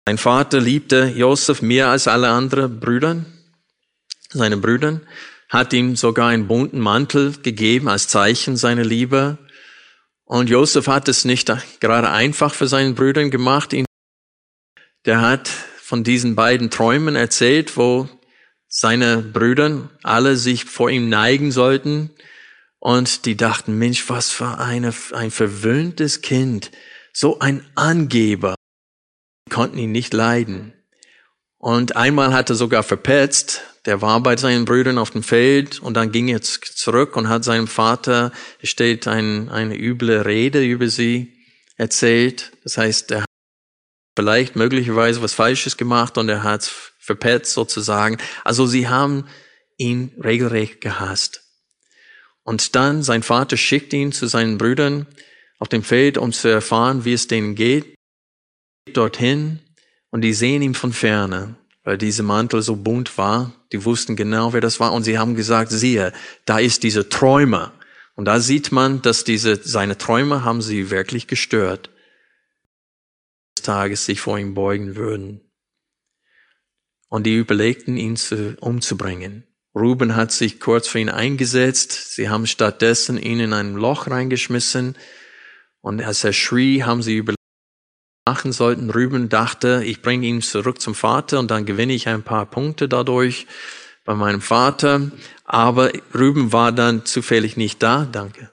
[0.07, 3.23] Sein Vater liebte Josef mehr als alle anderen Brüder,
[4.31, 5.01] seine Brüder,
[5.49, 9.37] hat ihm sogar einen bunten Mantel gegeben als Zeichen seiner Liebe.
[10.23, 13.75] Und Josef hat es nicht gerade einfach für seinen Brüdern gemacht.
[15.05, 15.51] Der hat
[15.89, 18.07] von diesen beiden Träumen erzählt, wo
[18.67, 22.11] seine Brüder alle sich vor ihm neigen sollten
[22.77, 26.69] und die dachten, Mensch, was für eine, ein verwöhntes Kind,
[27.11, 28.53] so ein Angeber,
[29.47, 30.73] die konnten ihn nicht leiden.
[31.57, 35.95] Und einmal hat er sogar verpetzt, der war bei seinen Brüdern auf dem Feld und
[35.95, 41.33] dann ging er zurück und hat seinem Vater, steht ein, eine üble Rede über sie
[41.77, 42.51] erzählt.
[42.63, 43.25] Das heißt, er
[44.19, 48.17] vielleicht möglicherweise was Falsches gemacht und er hat verpetzt sozusagen.
[48.43, 49.23] Also sie haben
[49.77, 51.41] ihn regelrecht gehasst.
[52.43, 55.07] Und dann sein Vater schickt ihn zu seinen Brüdern
[55.57, 57.95] auf dem Feld, um zu erfahren, wie es denen geht.
[58.91, 59.59] Dorthin
[60.09, 61.55] und die sehen ihn von ferne,
[61.85, 63.53] weil dieser Mantel so bunt war.
[63.71, 66.11] Die wussten genau, wer das war und sie haben gesagt, siehe,
[66.43, 67.71] da ist dieser Träumer.
[68.15, 71.89] Und da sieht man, dass diese, seine Träume haben sie wirklich gestört.
[73.61, 75.41] Tages sich vor ihm beugen würden.
[77.09, 79.45] Und die überlegten, ihn zu, umzubringen.
[79.75, 82.15] Ruben hat sich kurz für ihn eingesetzt.
[82.15, 84.95] Sie haben stattdessen ihn in ein Loch reingeschmissen.
[85.81, 87.39] Und als er schrie, haben sie überlegt,
[88.25, 88.89] machen sollten.
[88.89, 92.87] Ruben dachte, ich bringe ihn zurück zum Vater und dann gewinne ich ein paar Punkte
[92.87, 93.47] dadurch
[94.05, 95.11] bei meinem Vater.
[95.45, 98.05] Aber Ruben war dann zufällig nicht da.
[98.11, 98.51] Danke.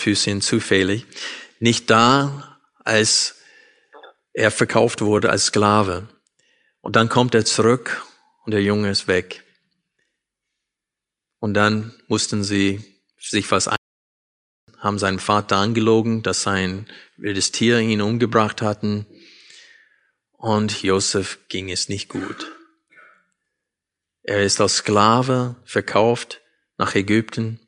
[0.00, 1.06] Füßchen zufällig,
[1.58, 3.36] nicht da, als
[4.32, 6.08] er verkauft wurde als Sklave.
[6.80, 8.04] Und dann kommt er zurück
[8.44, 9.44] und der Junge ist weg.
[11.38, 13.76] Und dann mussten sie sich was ein,
[14.78, 16.86] haben seinen Vater angelogen, dass sein
[17.16, 19.06] wildes Tier ihn umgebracht hatten.
[20.32, 22.50] Und Josef ging es nicht gut.
[24.22, 26.40] Er ist als Sklave verkauft
[26.78, 27.60] nach Ägypten.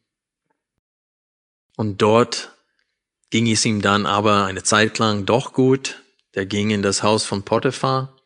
[1.76, 2.52] Und dort
[3.30, 6.02] ging es ihm dann aber eine Zeit lang doch gut.
[6.34, 8.16] Der ging in das Haus von Potiphar.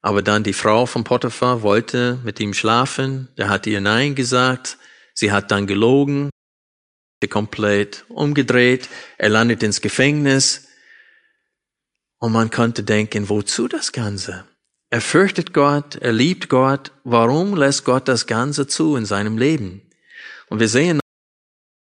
[0.00, 3.28] Aber dann die Frau von Potiphar wollte mit ihm schlafen.
[3.38, 4.78] Der hat ihr Nein gesagt.
[5.14, 6.30] Sie hat dann gelogen,
[7.30, 8.88] komplett umgedreht.
[9.18, 10.68] Er landet ins Gefängnis.
[12.18, 14.44] Und man konnte denken, wozu das Ganze?
[14.90, 16.92] Er fürchtet Gott, er liebt Gott.
[17.02, 19.82] Warum lässt Gott das Ganze zu in seinem Leben?
[20.48, 21.00] Und wir sehen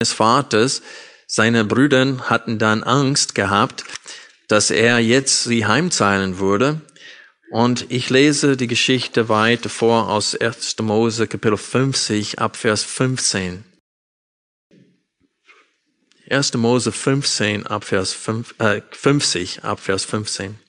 [0.04, 0.82] des Vaters,
[1.28, 3.86] seine Brüder hatten dann Angst gehabt,
[4.48, 6.82] dass er jetzt sie heimzahlen würde.
[7.52, 10.76] Und ich lese die Geschichte weiter vor aus 1.
[10.82, 13.64] Mose Kapitel 50 ab Vers 15.
[16.30, 16.54] 1.
[16.56, 20.60] Mose 15 ab Vers 5, äh, 50 ab Vers 15.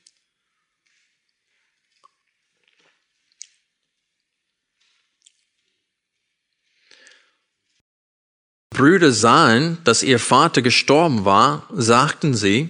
[8.75, 12.69] Brüder sahen, dass ihr Vater gestorben war, sagten sie,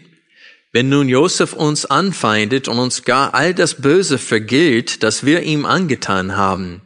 [0.72, 5.66] wenn nun Josef uns anfeindet und uns gar all das Böse vergilt, das wir ihm
[5.66, 6.82] angetan haben,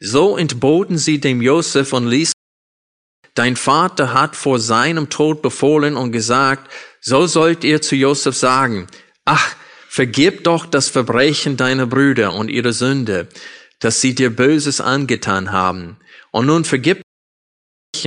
[0.00, 2.34] so entboten sie dem Josef und ließen,
[3.34, 8.88] dein Vater hat vor seinem Tod befohlen und gesagt, so sollt ihr zu Josef sagen,
[9.24, 9.54] ach,
[9.88, 13.28] vergib doch das Verbrechen deiner Brüder und ihre Sünde,
[13.78, 15.96] dass sie dir Böses angetan haben.
[16.30, 17.02] Und nun vergib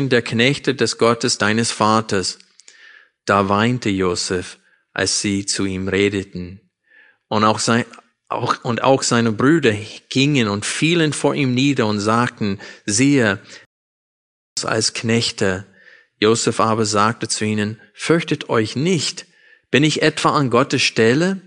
[0.07, 2.39] der Knechte des Gottes deines Vaters.
[3.25, 4.59] Da weinte Josef,
[4.93, 6.61] als sie zu ihm redeten.
[7.27, 7.85] Und auch, sein,
[8.29, 9.73] auch, und auch seine Brüder
[10.09, 13.39] gingen und fielen vor ihm nieder und sagten, siehe,
[14.63, 15.65] als Knechte.
[16.17, 19.25] Josef aber sagte zu ihnen, fürchtet euch nicht.
[19.71, 21.41] Bin ich etwa an Gottes Stelle?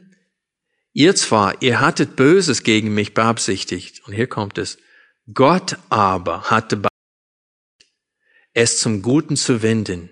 [0.93, 4.03] Ihr zwar, ihr hattet Böses gegen mich beabsichtigt.
[4.07, 4.79] Und hier kommt es.
[5.33, 6.83] Gott aber hatte
[8.55, 10.11] es zum Guten zu wenden,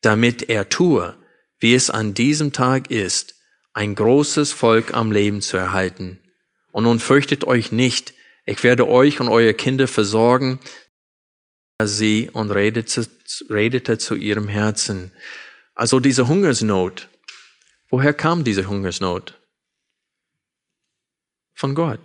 [0.00, 1.16] damit er tue,
[1.58, 3.36] wie es an diesem Tag ist,
[3.72, 6.18] ein großes Volk am Leben zu erhalten.
[6.72, 8.14] Und nun fürchtet euch nicht,
[8.44, 10.58] ich werde euch und eure Kinder versorgen,
[11.82, 13.06] sie und redete,
[13.48, 15.12] redete zu ihrem Herzen.
[15.74, 17.08] Also diese Hungersnot,
[17.88, 19.38] woher kam diese Hungersnot?
[21.54, 22.00] Von Gott.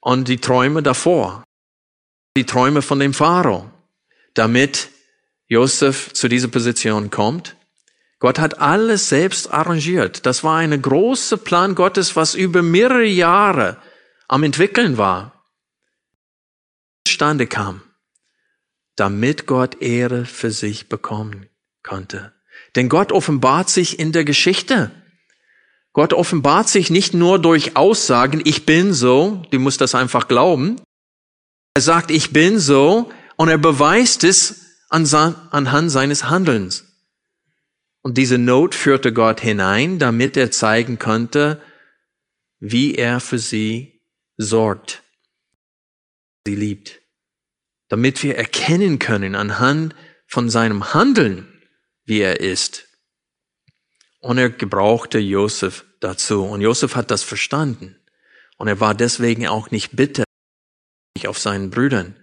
[0.00, 1.44] Und die Träume davor,
[2.38, 3.68] die Träume von dem Pharao,
[4.34, 4.90] damit
[5.48, 7.56] Josef zu dieser Position kommt.
[8.20, 10.24] Gott hat alles selbst arrangiert.
[10.24, 13.76] Das war eine große Plan Gottes, was über mehrere Jahre
[14.28, 15.44] am entwickeln war.
[17.08, 17.80] Stande kam,
[18.94, 21.48] damit Gott Ehre für sich bekommen
[21.82, 22.32] konnte.
[22.76, 24.92] Denn Gott offenbart sich in der Geschichte.
[25.92, 30.76] Gott offenbart sich nicht nur durch Aussagen, ich bin so, du musst das einfach glauben,
[31.74, 36.84] er sagt, ich bin so und er beweist es anhand seines Handelns.
[38.02, 41.62] Und diese Not führte Gott hinein, damit er zeigen konnte,
[42.58, 44.02] wie er für sie
[44.36, 45.02] sorgt,
[46.46, 47.00] sie liebt.
[47.88, 49.94] Damit wir erkennen können anhand
[50.26, 51.62] von seinem Handeln,
[52.04, 52.86] wie er ist.
[54.20, 56.44] Und er gebrauchte Josef dazu.
[56.44, 57.96] Und Josef hat das verstanden.
[58.56, 60.24] Und er war deswegen auch nicht bitter
[61.26, 62.14] auf seinen Brüdern.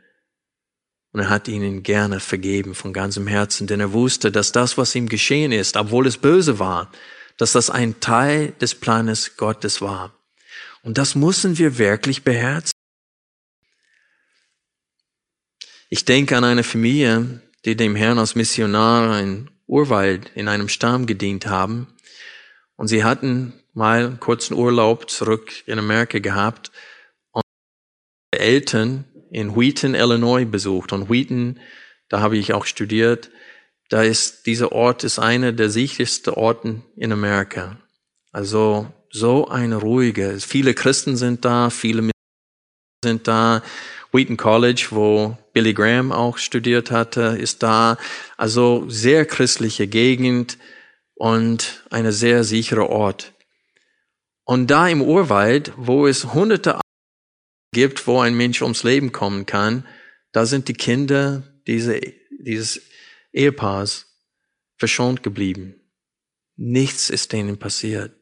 [1.12, 4.96] Und er hat ihnen gerne vergeben von ganzem Herzen, denn er wusste, dass das, was
[4.96, 6.92] ihm geschehen ist, obwohl es böse war,
[7.38, 10.14] dass das ein Teil des Planes Gottes war.
[10.84, 12.72] Und das müssen wir wirklich beherzigen.
[15.90, 21.06] Ich denke an eine Familie, die dem Herrn als Missionar in Urwald in einem Stamm
[21.06, 21.88] gedient haben.
[22.76, 26.72] Und sie hatten mal einen kurzen Urlaub zurück in Amerika gehabt
[28.46, 30.94] Eltern in Wheaton, Illinois besucht.
[30.94, 31.60] Und Wheaton,
[32.10, 33.32] da habe ich auch studiert,
[33.90, 37.78] da ist, dieser Ort ist einer der sichersten Orten in Amerika.
[38.32, 42.12] Also, so ein ruhiger, viele Christen sind da, viele
[43.04, 43.62] sind da.
[44.12, 47.98] Wheaton College, wo Billy Graham auch studiert hatte, ist da.
[48.38, 50.58] Also sehr christliche Gegend
[51.16, 53.34] und eine sehr sichere Ort.
[54.46, 56.80] Und da im Urwald, wo es hunderte
[57.76, 59.86] gibt, wo ein Mensch ums Leben kommen kann,
[60.32, 62.00] da sind die Kinder diese,
[62.40, 62.82] dieses
[63.34, 64.18] Ehepaars
[64.78, 65.76] verschont geblieben.
[66.56, 68.16] Nichts ist denen passiert.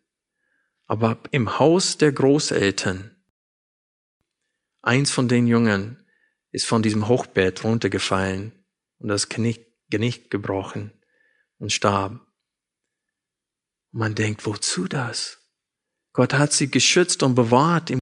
[0.88, 3.16] Aber im Haus der Großeltern,
[4.82, 6.04] eins von den Jungen
[6.52, 8.54] ist von diesem Hochbett runtergefallen
[8.98, 10.92] und das Genick, Genick gebrochen
[11.60, 12.20] und starb.
[13.92, 15.38] Man denkt, wozu das?
[16.12, 18.00] Gott hat sie geschützt und bewahrt im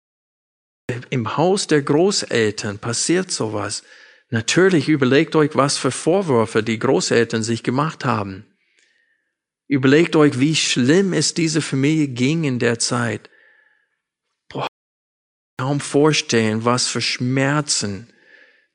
[1.11, 3.83] im Haus der Großeltern passiert sowas.
[4.29, 8.45] Natürlich überlegt euch, was für Vorwürfe die Großeltern sich gemacht haben.
[9.67, 13.29] Überlegt euch, wie schlimm es dieser Familie ging in der Zeit.
[14.47, 14.67] Boah,
[15.57, 18.07] kaum vorstellen, was für Schmerzen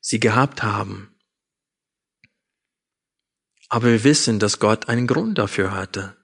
[0.01, 1.17] sie gehabt haben.
[3.71, 6.19] Aber wir wissen, dass Gott einen Grund dafür hatte,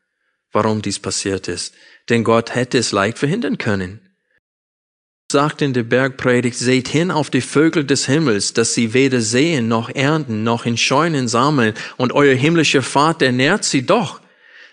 [0.52, 1.74] warum dies passiert ist.
[2.10, 4.11] Denn Gott hätte es leicht verhindern können
[5.32, 9.66] sagt in der Bergpredigt, seht hin auf die Vögel des Himmels, dass sie weder sehen
[9.66, 14.20] noch ernten, noch in Scheunen sammeln, und euer himmlischer Vater ernährt sie doch.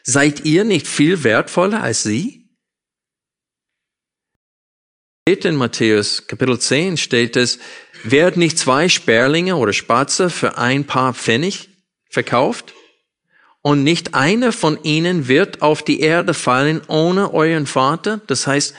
[0.04, 2.40] Seid ihr nicht viel wertvoller als sie?
[5.28, 7.60] In Matthäus Kapitel 10 steht es,
[8.04, 11.70] werden nicht zwei Sperlinge oder Spatze für ein paar Pfennig
[12.10, 12.74] verkauft?
[13.62, 18.22] Und nicht einer von ihnen wird auf die Erde fallen ohne euren Vater?
[18.26, 18.74] Das heißt,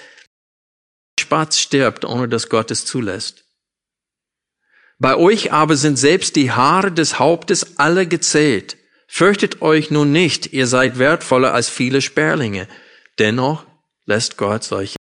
[1.31, 3.45] Spatz stirbt, ohne dass Gott es zulässt.
[4.99, 8.77] Bei euch aber sind selbst die Haare des Hauptes alle gezählt.
[9.07, 12.67] Fürchtet euch nun nicht, ihr seid wertvoller als viele Sperlinge.
[13.21, 13.65] Dennoch
[14.07, 14.97] lässt Gott solche.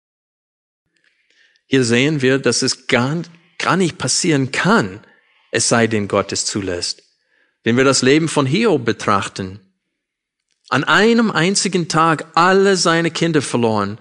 [1.65, 3.23] Hier sehen wir, dass es gar,
[3.57, 5.01] gar nicht passieren kann,
[5.51, 7.05] es sei denn Gott es zulässt.
[7.65, 9.61] Wenn wir das Leben von Hiob betrachten,
[10.69, 13.99] an einem einzigen Tag alle seine Kinder verloren,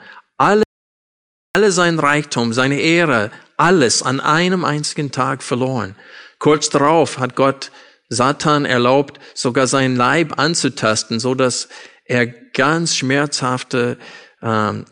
[1.57, 5.95] alle, sein Reichtum, seine Ehre, alles an einem einzigen Tag verloren.
[6.37, 7.71] Kurz darauf hat Gott
[8.09, 11.67] Satan erlaubt, sogar seinen Leib anzutasten, so dass
[12.05, 13.97] er ganz schmerzhafte
[14.43, 14.85] ähm,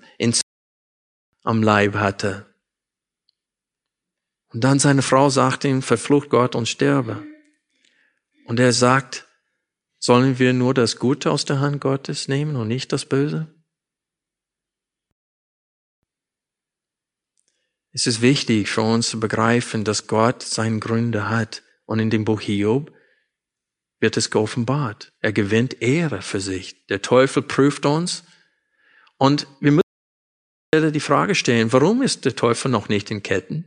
[1.44, 2.48] am Leib hatte.
[4.52, 7.24] Und dann seine Frau sagt ihm, verflucht Gott und sterbe.
[8.48, 9.28] Und er sagt,
[10.00, 13.55] sollen wir nur das Gute aus der Hand Gottes nehmen und nicht das Böse?
[17.96, 21.64] Es ist wichtig für uns zu begreifen, dass Gott seine Gründe hat.
[21.86, 22.92] Und in dem Buch Hiob
[24.02, 25.14] wird es geoffenbart.
[25.22, 26.86] Er gewinnt Ehre für sich.
[26.88, 28.26] Der Teufel prüft uns.
[29.18, 33.64] Und wir müssen die Frage stellen, warum ist der Teufel noch nicht in Ketten?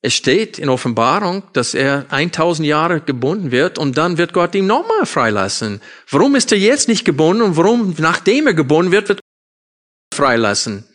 [0.00, 4.66] Es steht in Offenbarung, dass er 1000 Jahre gebunden wird und dann wird Gott ihn
[4.66, 5.82] nochmal freilassen.
[6.08, 10.88] Warum ist er jetzt nicht gebunden und warum, nachdem er gebunden wird, wird er freilassen?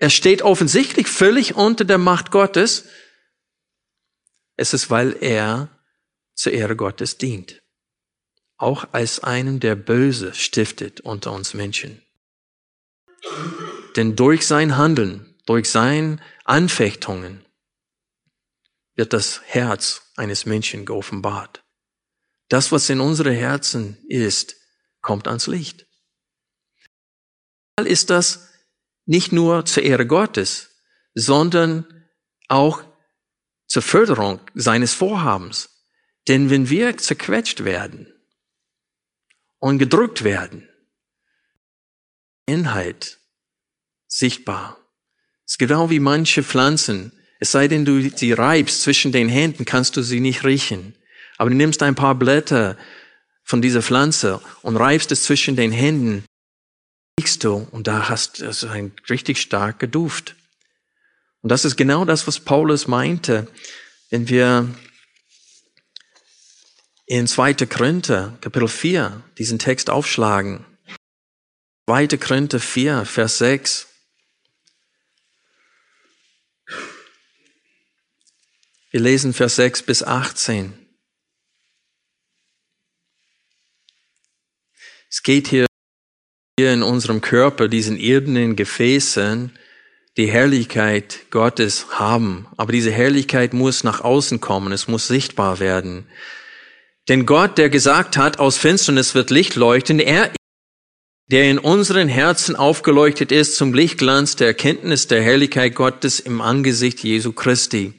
[0.00, 2.86] Er steht offensichtlich völlig unter der Macht Gottes.
[4.56, 5.68] Es ist, weil er
[6.34, 7.62] zur Ehre Gottes dient.
[8.56, 12.02] Auch als einem, der Böse stiftet unter uns Menschen.
[13.94, 17.44] Denn durch sein Handeln, durch sein Anfechtungen
[18.94, 21.62] wird das Herz eines Menschen geoffenbart.
[22.48, 24.56] Das, was in unsere Herzen ist,
[25.02, 25.86] kommt ans Licht.
[27.76, 28.49] Ist das
[29.06, 30.82] nicht nur zur Ehre Gottes,
[31.14, 31.86] sondern
[32.48, 32.82] auch
[33.66, 35.84] zur Förderung seines Vorhabens.
[36.28, 38.12] Denn wenn wir zerquetscht werden
[39.58, 40.68] und gedrückt werden,
[42.46, 43.20] Inhalt
[44.08, 44.76] sichtbar.
[45.46, 47.12] Es ist genau wie manche Pflanzen.
[47.38, 50.94] Es sei denn, du sie reibst zwischen den Händen, kannst du sie nicht riechen.
[51.38, 52.76] Aber du nimmst ein paar Blätter
[53.44, 56.24] von dieser Pflanze und reibst es zwischen den Händen
[57.20, 60.36] riechst du und da hast du ein richtig starker Duft.
[61.42, 63.46] Und das ist genau das, was Paulus meinte,
[64.08, 64.74] wenn wir
[67.04, 67.54] in 2.
[67.66, 70.64] Korinther, Kapitel 4, diesen Text aufschlagen.
[71.86, 72.06] 2.
[72.16, 73.86] Korinther 4, Vers 6.
[78.92, 80.72] Wir lesen Vers 6 bis 18.
[85.10, 85.69] Es geht hier
[86.60, 89.50] wir in unserem Körper, diesen irdenen Gefäßen,
[90.18, 92.46] die Herrlichkeit Gottes haben.
[92.58, 96.04] Aber diese Herrlichkeit muss nach außen kommen, es muss sichtbar werden.
[97.08, 100.30] Denn Gott, der gesagt hat, aus Finsternis wird Licht leuchten, er,
[101.28, 107.02] der in unseren Herzen aufgeleuchtet ist zum Lichtglanz der Erkenntnis der Herrlichkeit Gottes im Angesicht
[107.02, 107.94] Jesu Christi.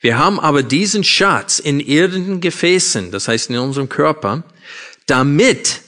[0.00, 4.44] Wir haben aber diesen Schatz in irdenen Gefäßen, das heißt in unserem Körper,
[5.06, 5.80] damit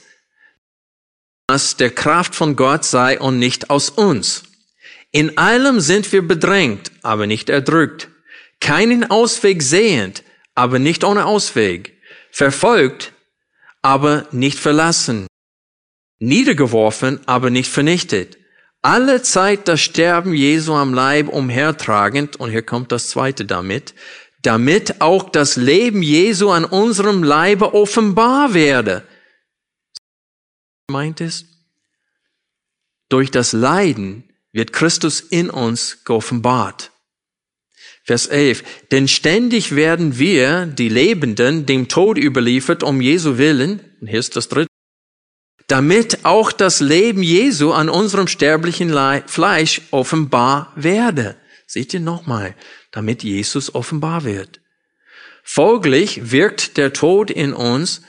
[1.51, 4.43] das der Kraft von Gott sei und nicht aus uns.
[5.11, 8.07] In allem sind wir bedrängt, aber nicht erdrückt.
[8.61, 10.23] Keinen Ausweg sehend,
[10.55, 11.97] aber nicht ohne Ausweg.
[12.31, 13.11] Verfolgt,
[13.81, 15.27] aber nicht verlassen.
[16.19, 18.37] Niedergeworfen, aber nicht vernichtet.
[18.81, 23.93] Alle Zeit das Sterben Jesu am Leib umhertragend, und hier kommt das zweite damit,
[24.41, 29.03] damit auch das Leben Jesu an unserem Leibe offenbar werde
[30.91, 31.45] meint es?
[33.09, 36.91] Durch das Leiden wird Christus in uns geoffenbart.
[38.03, 38.63] Vers 11.
[38.91, 43.79] Denn ständig werden wir, die Lebenden, dem Tod überliefert um Jesu willen.
[44.01, 44.67] Und hier ist das dritte.
[45.67, 48.91] Damit auch das Leben Jesu an unserem sterblichen
[49.27, 51.37] Fleisch offenbar werde.
[51.67, 52.55] Seht ihr nochmal,
[52.91, 54.59] damit Jesus offenbar wird.
[55.43, 58.01] Folglich wirkt der Tod in uns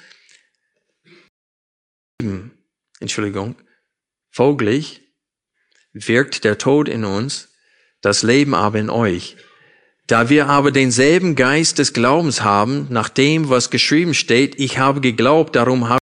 [3.03, 3.57] Entschuldigung,
[4.31, 5.03] folglich
[5.93, 7.49] wirkt der Tod in uns,
[8.01, 9.37] das Leben aber in euch.
[10.07, 15.01] Da wir aber denselben Geist des Glaubens haben, nach dem, was geschrieben steht, ich habe
[15.01, 15.99] geglaubt, darum haben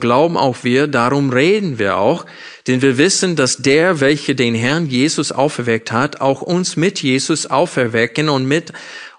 [0.00, 2.26] glauben auch wir, darum reden wir auch,
[2.66, 7.46] denn wir wissen, dass der, welcher den Herrn Jesus auferweckt hat, auch uns mit Jesus
[7.46, 8.72] auferwecken und mit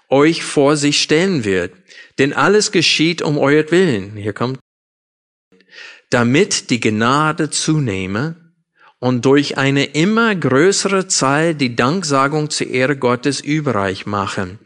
[0.08, 1.72] euch vor sich stellen wird.
[2.18, 4.16] Denn alles geschieht um euer Willen.
[4.16, 4.60] Hier kommt
[6.14, 8.36] damit die Gnade zunehme
[9.00, 14.60] und durch eine immer größere Zahl die Danksagung zur Ehre Gottes überreich machen.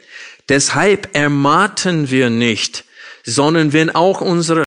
[0.50, 2.84] Deshalb ermatten wir nicht,
[3.24, 4.64] sondern wenn auch unsere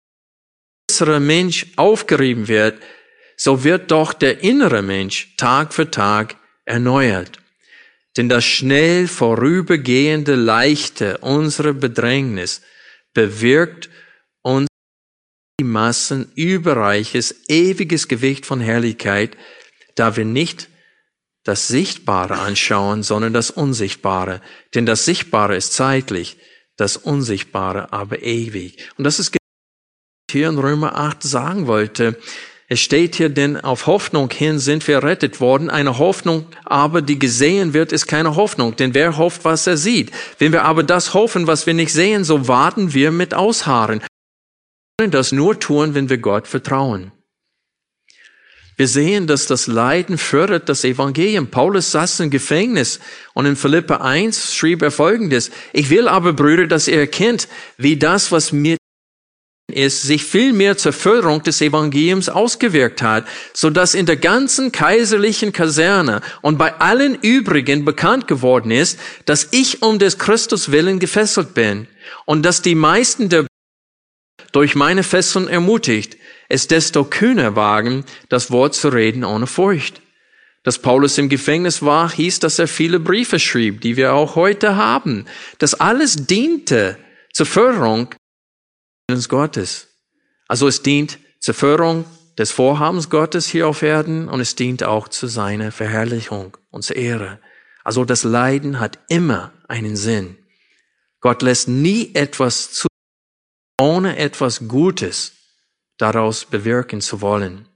[0.90, 2.82] äußere Mensch aufgerieben wird,
[3.38, 7.38] so wird doch der innere Mensch Tag für Tag erneuert.
[8.18, 12.64] Denn das schnell vorübergehende Leichte unserer Bedrängnis
[13.14, 13.92] bewirkt
[14.42, 14.70] uns
[15.64, 19.38] Massen überreiches, ewiges Gewicht von Herrlichkeit,
[19.95, 20.70] da wir nicht
[21.43, 24.41] das Sichtbare anschauen, sondern das Unsichtbare.
[24.76, 26.38] Denn das Sichtbare ist zeitlich,
[26.78, 28.89] das Unsichtbare aber ewig.
[28.97, 29.36] Und das ist
[30.30, 32.18] hier in Römer 8 sagen wollte.
[32.68, 35.70] Es steht hier, denn auf Hoffnung hin sind wir rettet worden.
[35.70, 38.78] Eine Hoffnung aber, die gesehen wird, ist keine Hoffnung.
[38.78, 40.12] Denn wer hofft, was er sieht?
[40.39, 44.01] Wenn wir aber das hoffen, was wir nicht sehen, so warten wir mit Ausharren.
[45.02, 47.12] Können das nur tun, wenn wir Gott vertrauen.
[48.78, 51.47] Wir sehen, dass das Leiden fördert das Evangelium.
[51.47, 52.99] Paulus saß im Gefängnis
[53.34, 55.49] und in Philippa 1 schrieb er Folgendes.
[55.74, 57.47] Ich will aber, Brüder, dass ihr erkennt,
[57.78, 58.78] wie das, was mir
[59.74, 64.72] ist, sich viel mehr zur Förderung des Evangeliums ausgewirkt hat, so dass in der ganzen
[64.72, 70.99] kaiserlichen Kaserne und bei allen übrigen bekannt geworden ist, dass ich um des Christus willen
[70.99, 71.88] gefesselt bin
[72.26, 73.47] und dass die meisten der
[74.52, 76.18] durch meine Fesseln ermutigt,
[76.49, 80.02] es desto kühner wagen, das Wort zu reden ohne Furcht.
[80.64, 84.76] Dass Paulus im Gefängnis war, hieß, dass er viele Briefe schrieb, die wir auch heute
[84.76, 85.26] haben.
[85.58, 86.97] Das alles diente
[87.34, 88.10] zur Förderung
[89.28, 89.88] Gottes.
[90.47, 92.06] Also es dient zur Förderung
[92.38, 96.95] des Vorhabens Gottes hier auf Erden und es dient auch zu seiner Verherrlichung und zur
[96.95, 97.39] Ehre.
[97.84, 100.38] Also das Leiden hat immer einen Sinn.
[101.20, 102.88] Gott lässt nie etwas zu,
[103.82, 105.34] ohne etwas Gutes
[105.98, 107.68] daraus bewirken zu wollen.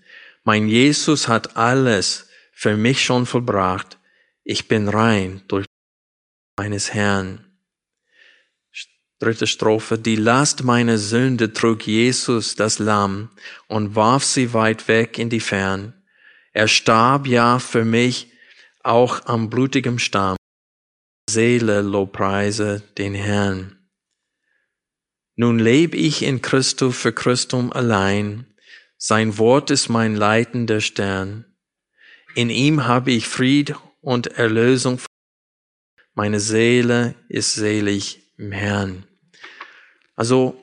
[0.42, 3.98] Mein Jesus hat alles für mich schon vollbracht.
[4.44, 5.66] Ich bin rein durch
[6.57, 7.44] meines Herrn.
[9.18, 9.98] Dritte Strophe.
[9.98, 13.28] Die Last meiner Sünde trug Jesus, das Lamm,
[13.68, 15.92] und warf sie weit weg in die Fern.
[16.53, 18.32] Er starb ja für mich
[18.82, 20.39] auch am blutigem Stamm.
[21.31, 23.78] Seele lobpreise den Herrn.
[25.37, 28.47] Nun leb ich in Christus für Christum allein.
[28.99, 31.45] Sein Wort ist mein leitender Stern.
[32.35, 35.01] In ihm habe ich Fried und Erlösung.
[36.14, 39.05] Meine Seele ist selig im Herrn.
[40.16, 40.62] Also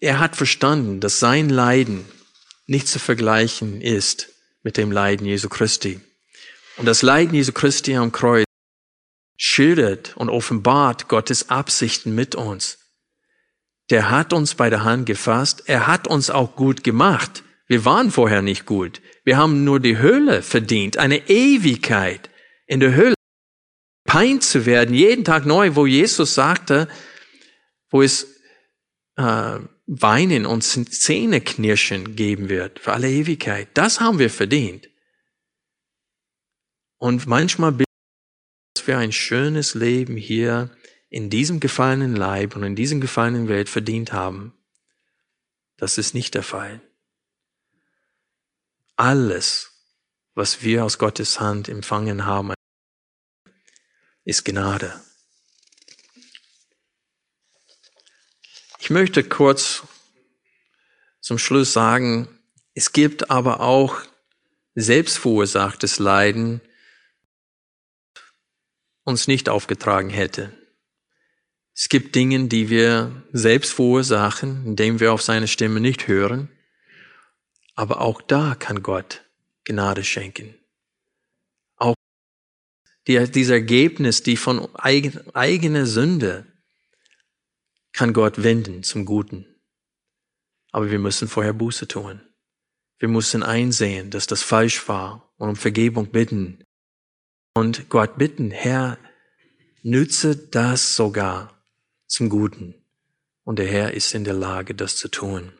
[0.00, 2.04] er hat verstanden, dass sein Leiden
[2.66, 4.28] nicht zu vergleichen ist
[4.62, 6.00] mit dem Leiden Jesu Christi.
[6.76, 8.47] Und das Leiden Jesu Christi am Kreuz
[9.38, 12.78] schildert und offenbart Gottes Absichten mit uns.
[13.88, 15.62] Der hat uns bei der Hand gefasst.
[15.66, 17.44] Er hat uns auch gut gemacht.
[17.66, 19.00] Wir waren vorher nicht gut.
[19.24, 22.28] Wir haben nur die Hölle verdient, eine Ewigkeit
[22.66, 23.14] in der Hölle.
[24.04, 26.88] Pein zu werden, jeden Tag neu, wo Jesus sagte,
[27.90, 28.40] wo es
[29.16, 33.68] äh, Weinen und Zähneknirschen geben wird für alle Ewigkeit.
[33.74, 34.88] Das haben wir verdient.
[36.98, 37.72] Und manchmal
[38.88, 40.76] wir ein schönes Leben hier
[41.10, 44.52] in diesem gefallenen Leib und in diesem gefallenen Welt verdient haben.
[45.76, 46.80] Das ist nicht der Fall.
[48.96, 49.70] Alles,
[50.34, 52.52] was wir aus Gottes Hand empfangen haben,
[54.24, 55.00] ist Gnade.
[58.80, 59.84] Ich möchte kurz
[61.20, 62.28] zum Schluss sagen,
[62.74, 64.00] es gibt aber auch
[64.74, 66.60] selbstverursachtes Leiden,
[69.08, 70.52] uns nicht aufgetragen hätte.
[71.74, 76.50] Es gibt Dinge, die wir selbst verursachen, indem wir auf seine Stimme nicht hören.
[77.74, 79.24] Aber auch da kann Gott
[79.64, 80.54] Gnade schenken.
[81.76, 81.94] Auch
[83.06, 86.46] die, dieses Ergebnis, die von eigen, eigener Sünde,
[87.92, 89.46] kann Gott wenden zum Guten.
[90.70, 92.20] Aber wir müssen vorher Buße tun.
[92.98, 96.64] Wir müssen einsehen, dass das falsch war und um Vergebung bitten.
[97.54, 98.98] Und Gott bitten, Herr,
[99.82, 101.58] nütze das sogar
[102.06, 102.74] zum Guten.
[103.44, 105.52] Und der Herr ist in der Lage, das zu tun.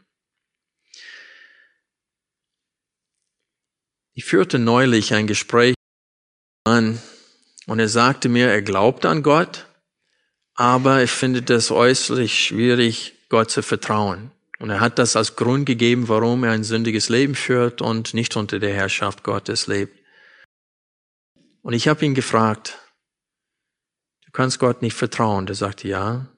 [4.14, 5.74] Ich führte neulich ein Gespräch
[6.64, 7.00] an
[7.66, 9.66] und er sagte mir, er glaubt an Gott,
[10.54, 14.32] aber er findet es äußerlich schwierig, Gott zu vertrauen.
[14.58, 18.36] Und er hat das als Grund gegeben, warum er ein sündiges Leben führt und nicht
[18.36, 19.97] unter der Herrschaft Gottes lebt.
[21.62, 22.78] Und ich habe ihn gefragt,
[24.24, 25.46] du kannst Gott nicht vertrauen.
[25.46, 26.28] Der sagte ja.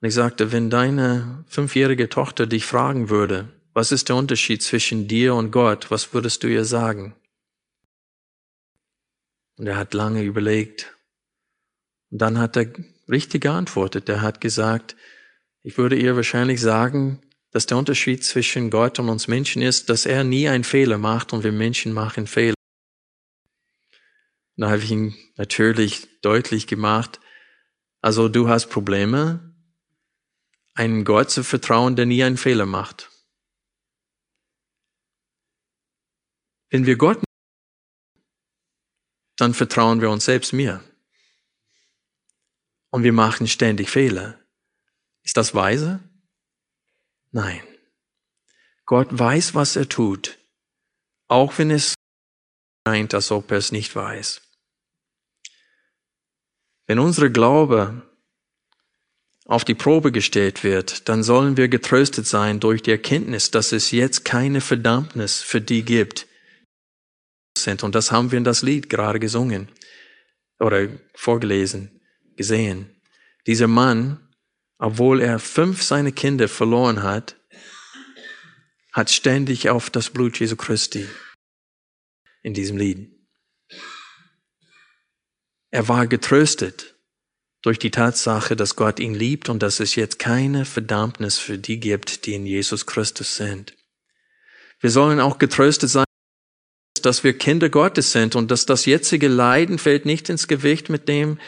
[0.00, 5.08] Und ich sagte, wenn deine fünfjährige Tochter dich fragen würde, was ist der Unterschied zwischen
[5.08, 7.14] dir und Gott, was würdest du ihr sagen?
[9.56, 10.96] Und er hat lange überlegt.
[12.10, 12.72] Und dann hat er
[13.08, 14.08] richtig geantwortet.
[14.08, 14.96] Er hat gesagt,
[15.62, 17.20] ich würde ihr wahrscheinlich sagen,
[17.50, 21.32] dass der Unterschied zwischen Gott und uns Menschen ist, dass er nie einen Fehler macht
[21.32, 22.57] und wir Menschen machen Fehler.
[24.58, 27.20] Da habe ich ihm natürlich deutlich gemacht,
[28.00, 29.54] also du hast Probleme,
[30.74, 33.10] einen Gott zu vertrauen, der nie einen Fehler macht.
[36.70, 37.22] Wenn wir Gott
[39.38, 40.82] dann vertrauen wir uns selbst mehr.
[42.90, 44.38] Und wir machen ständig Fehler.
[45.22, 46.00] Ist das weise?
[47.30, 47.62] Nein.
[48.84, 50.38] Gott weiß, was er tut,
[51.28, 51.94] auch wenn es
[52.86, 54.47] scheint, als ob er es nicht weiß.
[56.88, 58.02] Wenn unsere Glaube
[59.44, 63.92] auf die Probe gestellt wird, dann sollen wir getröstet sein durch die Erkenntnis, dass es
[63.92, 66.26] jetzt keine Verdammnis für die gibt,
[67.56, 67.84] sind.
[67.84, 69.68] Und das haben wir in das Lied gerade gesungen
[70.58, 72.00] oder vorgelesen,
[72.34, 72.90] gesehen.
[73.46, 74.28] Dieser Mann
[74.78, 77.36] obwohl er fünf seiner Kinder verloren hat,
[78.92, 81.06] hat ständig auf das Blut Jesu Christi
[82.42, 83.17] in diesem Lied.
[85.70, 86.96] Er war getröstet
[87.62, 91.80] durch die Tatsache, dass Gott ihn liebt und dass es jetzt keine Verdammnis für die
[91.80, 93.74] gibt, die in Jesus Christus sind.
[94.80, 96.04] Wir sollen auch getröstet sein,
[97.02, 101.08] dass wir Kinder Gottes sind und dass das jetzige Leiden fällt nicht ins Gewicht mit
[101.08, 101.38] dem,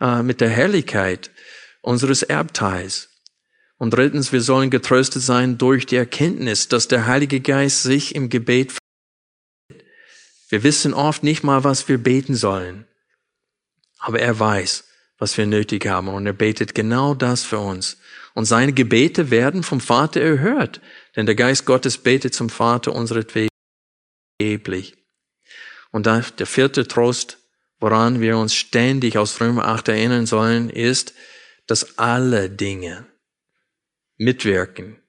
[0.00, 1.30] äh, mit der Herrlichkeit,
[1.80, 3.08] unseres Erbteils.
[3.78, 8.28] Und drittens, wir sollen getröstet sein durch die Erkenntnis, dass der Heilige Geist sich im
[8.28, 8.72] Gebet
[10.52, 12.86] wir wissen oft nicht mal, was wir beten sollen.
[14.02, 14.84] Aber er weiß,
[15.16, 17.98] was wir nötig haben und er betet genau das für uns.
[18.34, 20.80] Und seine Gebete werden vom Vater erhört,
[21.14, 23.48] denn der Geist Gottes betet zum Vater unseretwegen
[24.40, 24.96] geblich.
[25.92, 27.38] Und der vierte Trost,
[27.78, 31.14] woran wir uns ständig aus Römer 8 erinnern sollen, ist,
[31.68, 33.06] dass alle Dinge
[34.16, 35.00] mitwirken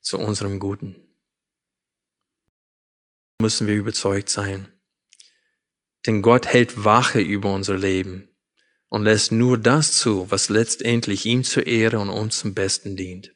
[0.00, 0.96] zu unserem Guten.
[3.40, 4.71] Müssen wir überzeugt sein.
[6.06, 8.28] Denn Gott hält Wache über unser Leben
[8.88, 13.34] und lässt nur das zu, was letztendlich ihm zur Ehre und uns zum Besten dient.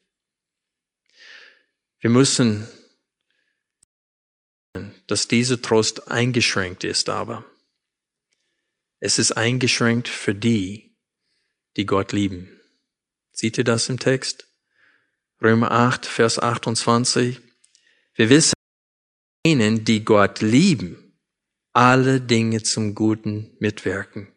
[1.99, 2.67] Wir müssen,
[5.07, 7.45] dass dieser Trost eingeschränkt ist, aber
[8.99, 10.95] es ist eingeschränkt für die,
[11.75, 12.59] die Gott lieben.
[13.31, 14.47] Seht ihr das im Text?
[15.41, 17.39] Römer 8, Vers 28.
[18.15, 18.53] Wir wissen,
[19.45, 21.06] ihnen, die Gott lieben,
[21.77, 24.33] alle Dinge zum Guten mitwirken.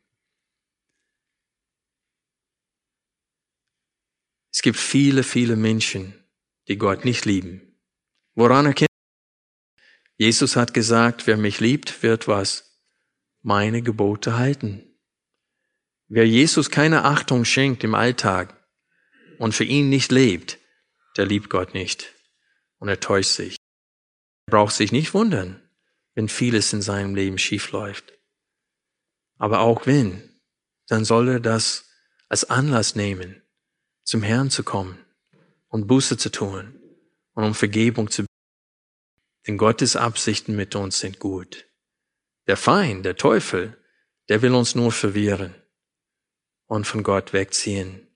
[4.52, 6.22] Es gibt viele, viele Menschen,
[6.68, 7.80] die Gott nicht lieben.
[8.34, 8.88] Woran erkennen?
[10.18, 12.78] Jesus hat gesagt, wer mich liebt, wird was?
[13.40, 15.00] Meine Gebote halten.
[16.08, 18.54] Wer Jesus keine Achtung schenkt im Alltag
[19.38, 20.58] und für ihn nicht lebt,
[21.16, 22.14] der liebt Gott nicht
[22.76, 23.56] und er täuscht sich.
[24.44, 25.69] Er braucht sich nicht wundern,
[26.14, 28.12] wenn vieles in seinem Leben schief läuft.
[29.38, 30.40] Aber auch wenn,
[30.88, 31.88] dann soll er das
[32.28, 33.42] als Anlass nehmen,
[34.04, 34.98] zum Herrn zu kommen
[35.68, 36.80] und Buße zu tun
[37.34, 38.26] und um Vergebung zu bitten.
[39.46, 41.66] Denn Gottes Absichten mit uns sind gut.
[42.46, 43.78] Der Feind, der Teufel,
[44.28, 45.54] der will uns nur verwirren.
[46.66, 48.06] und von Gott wegziehen.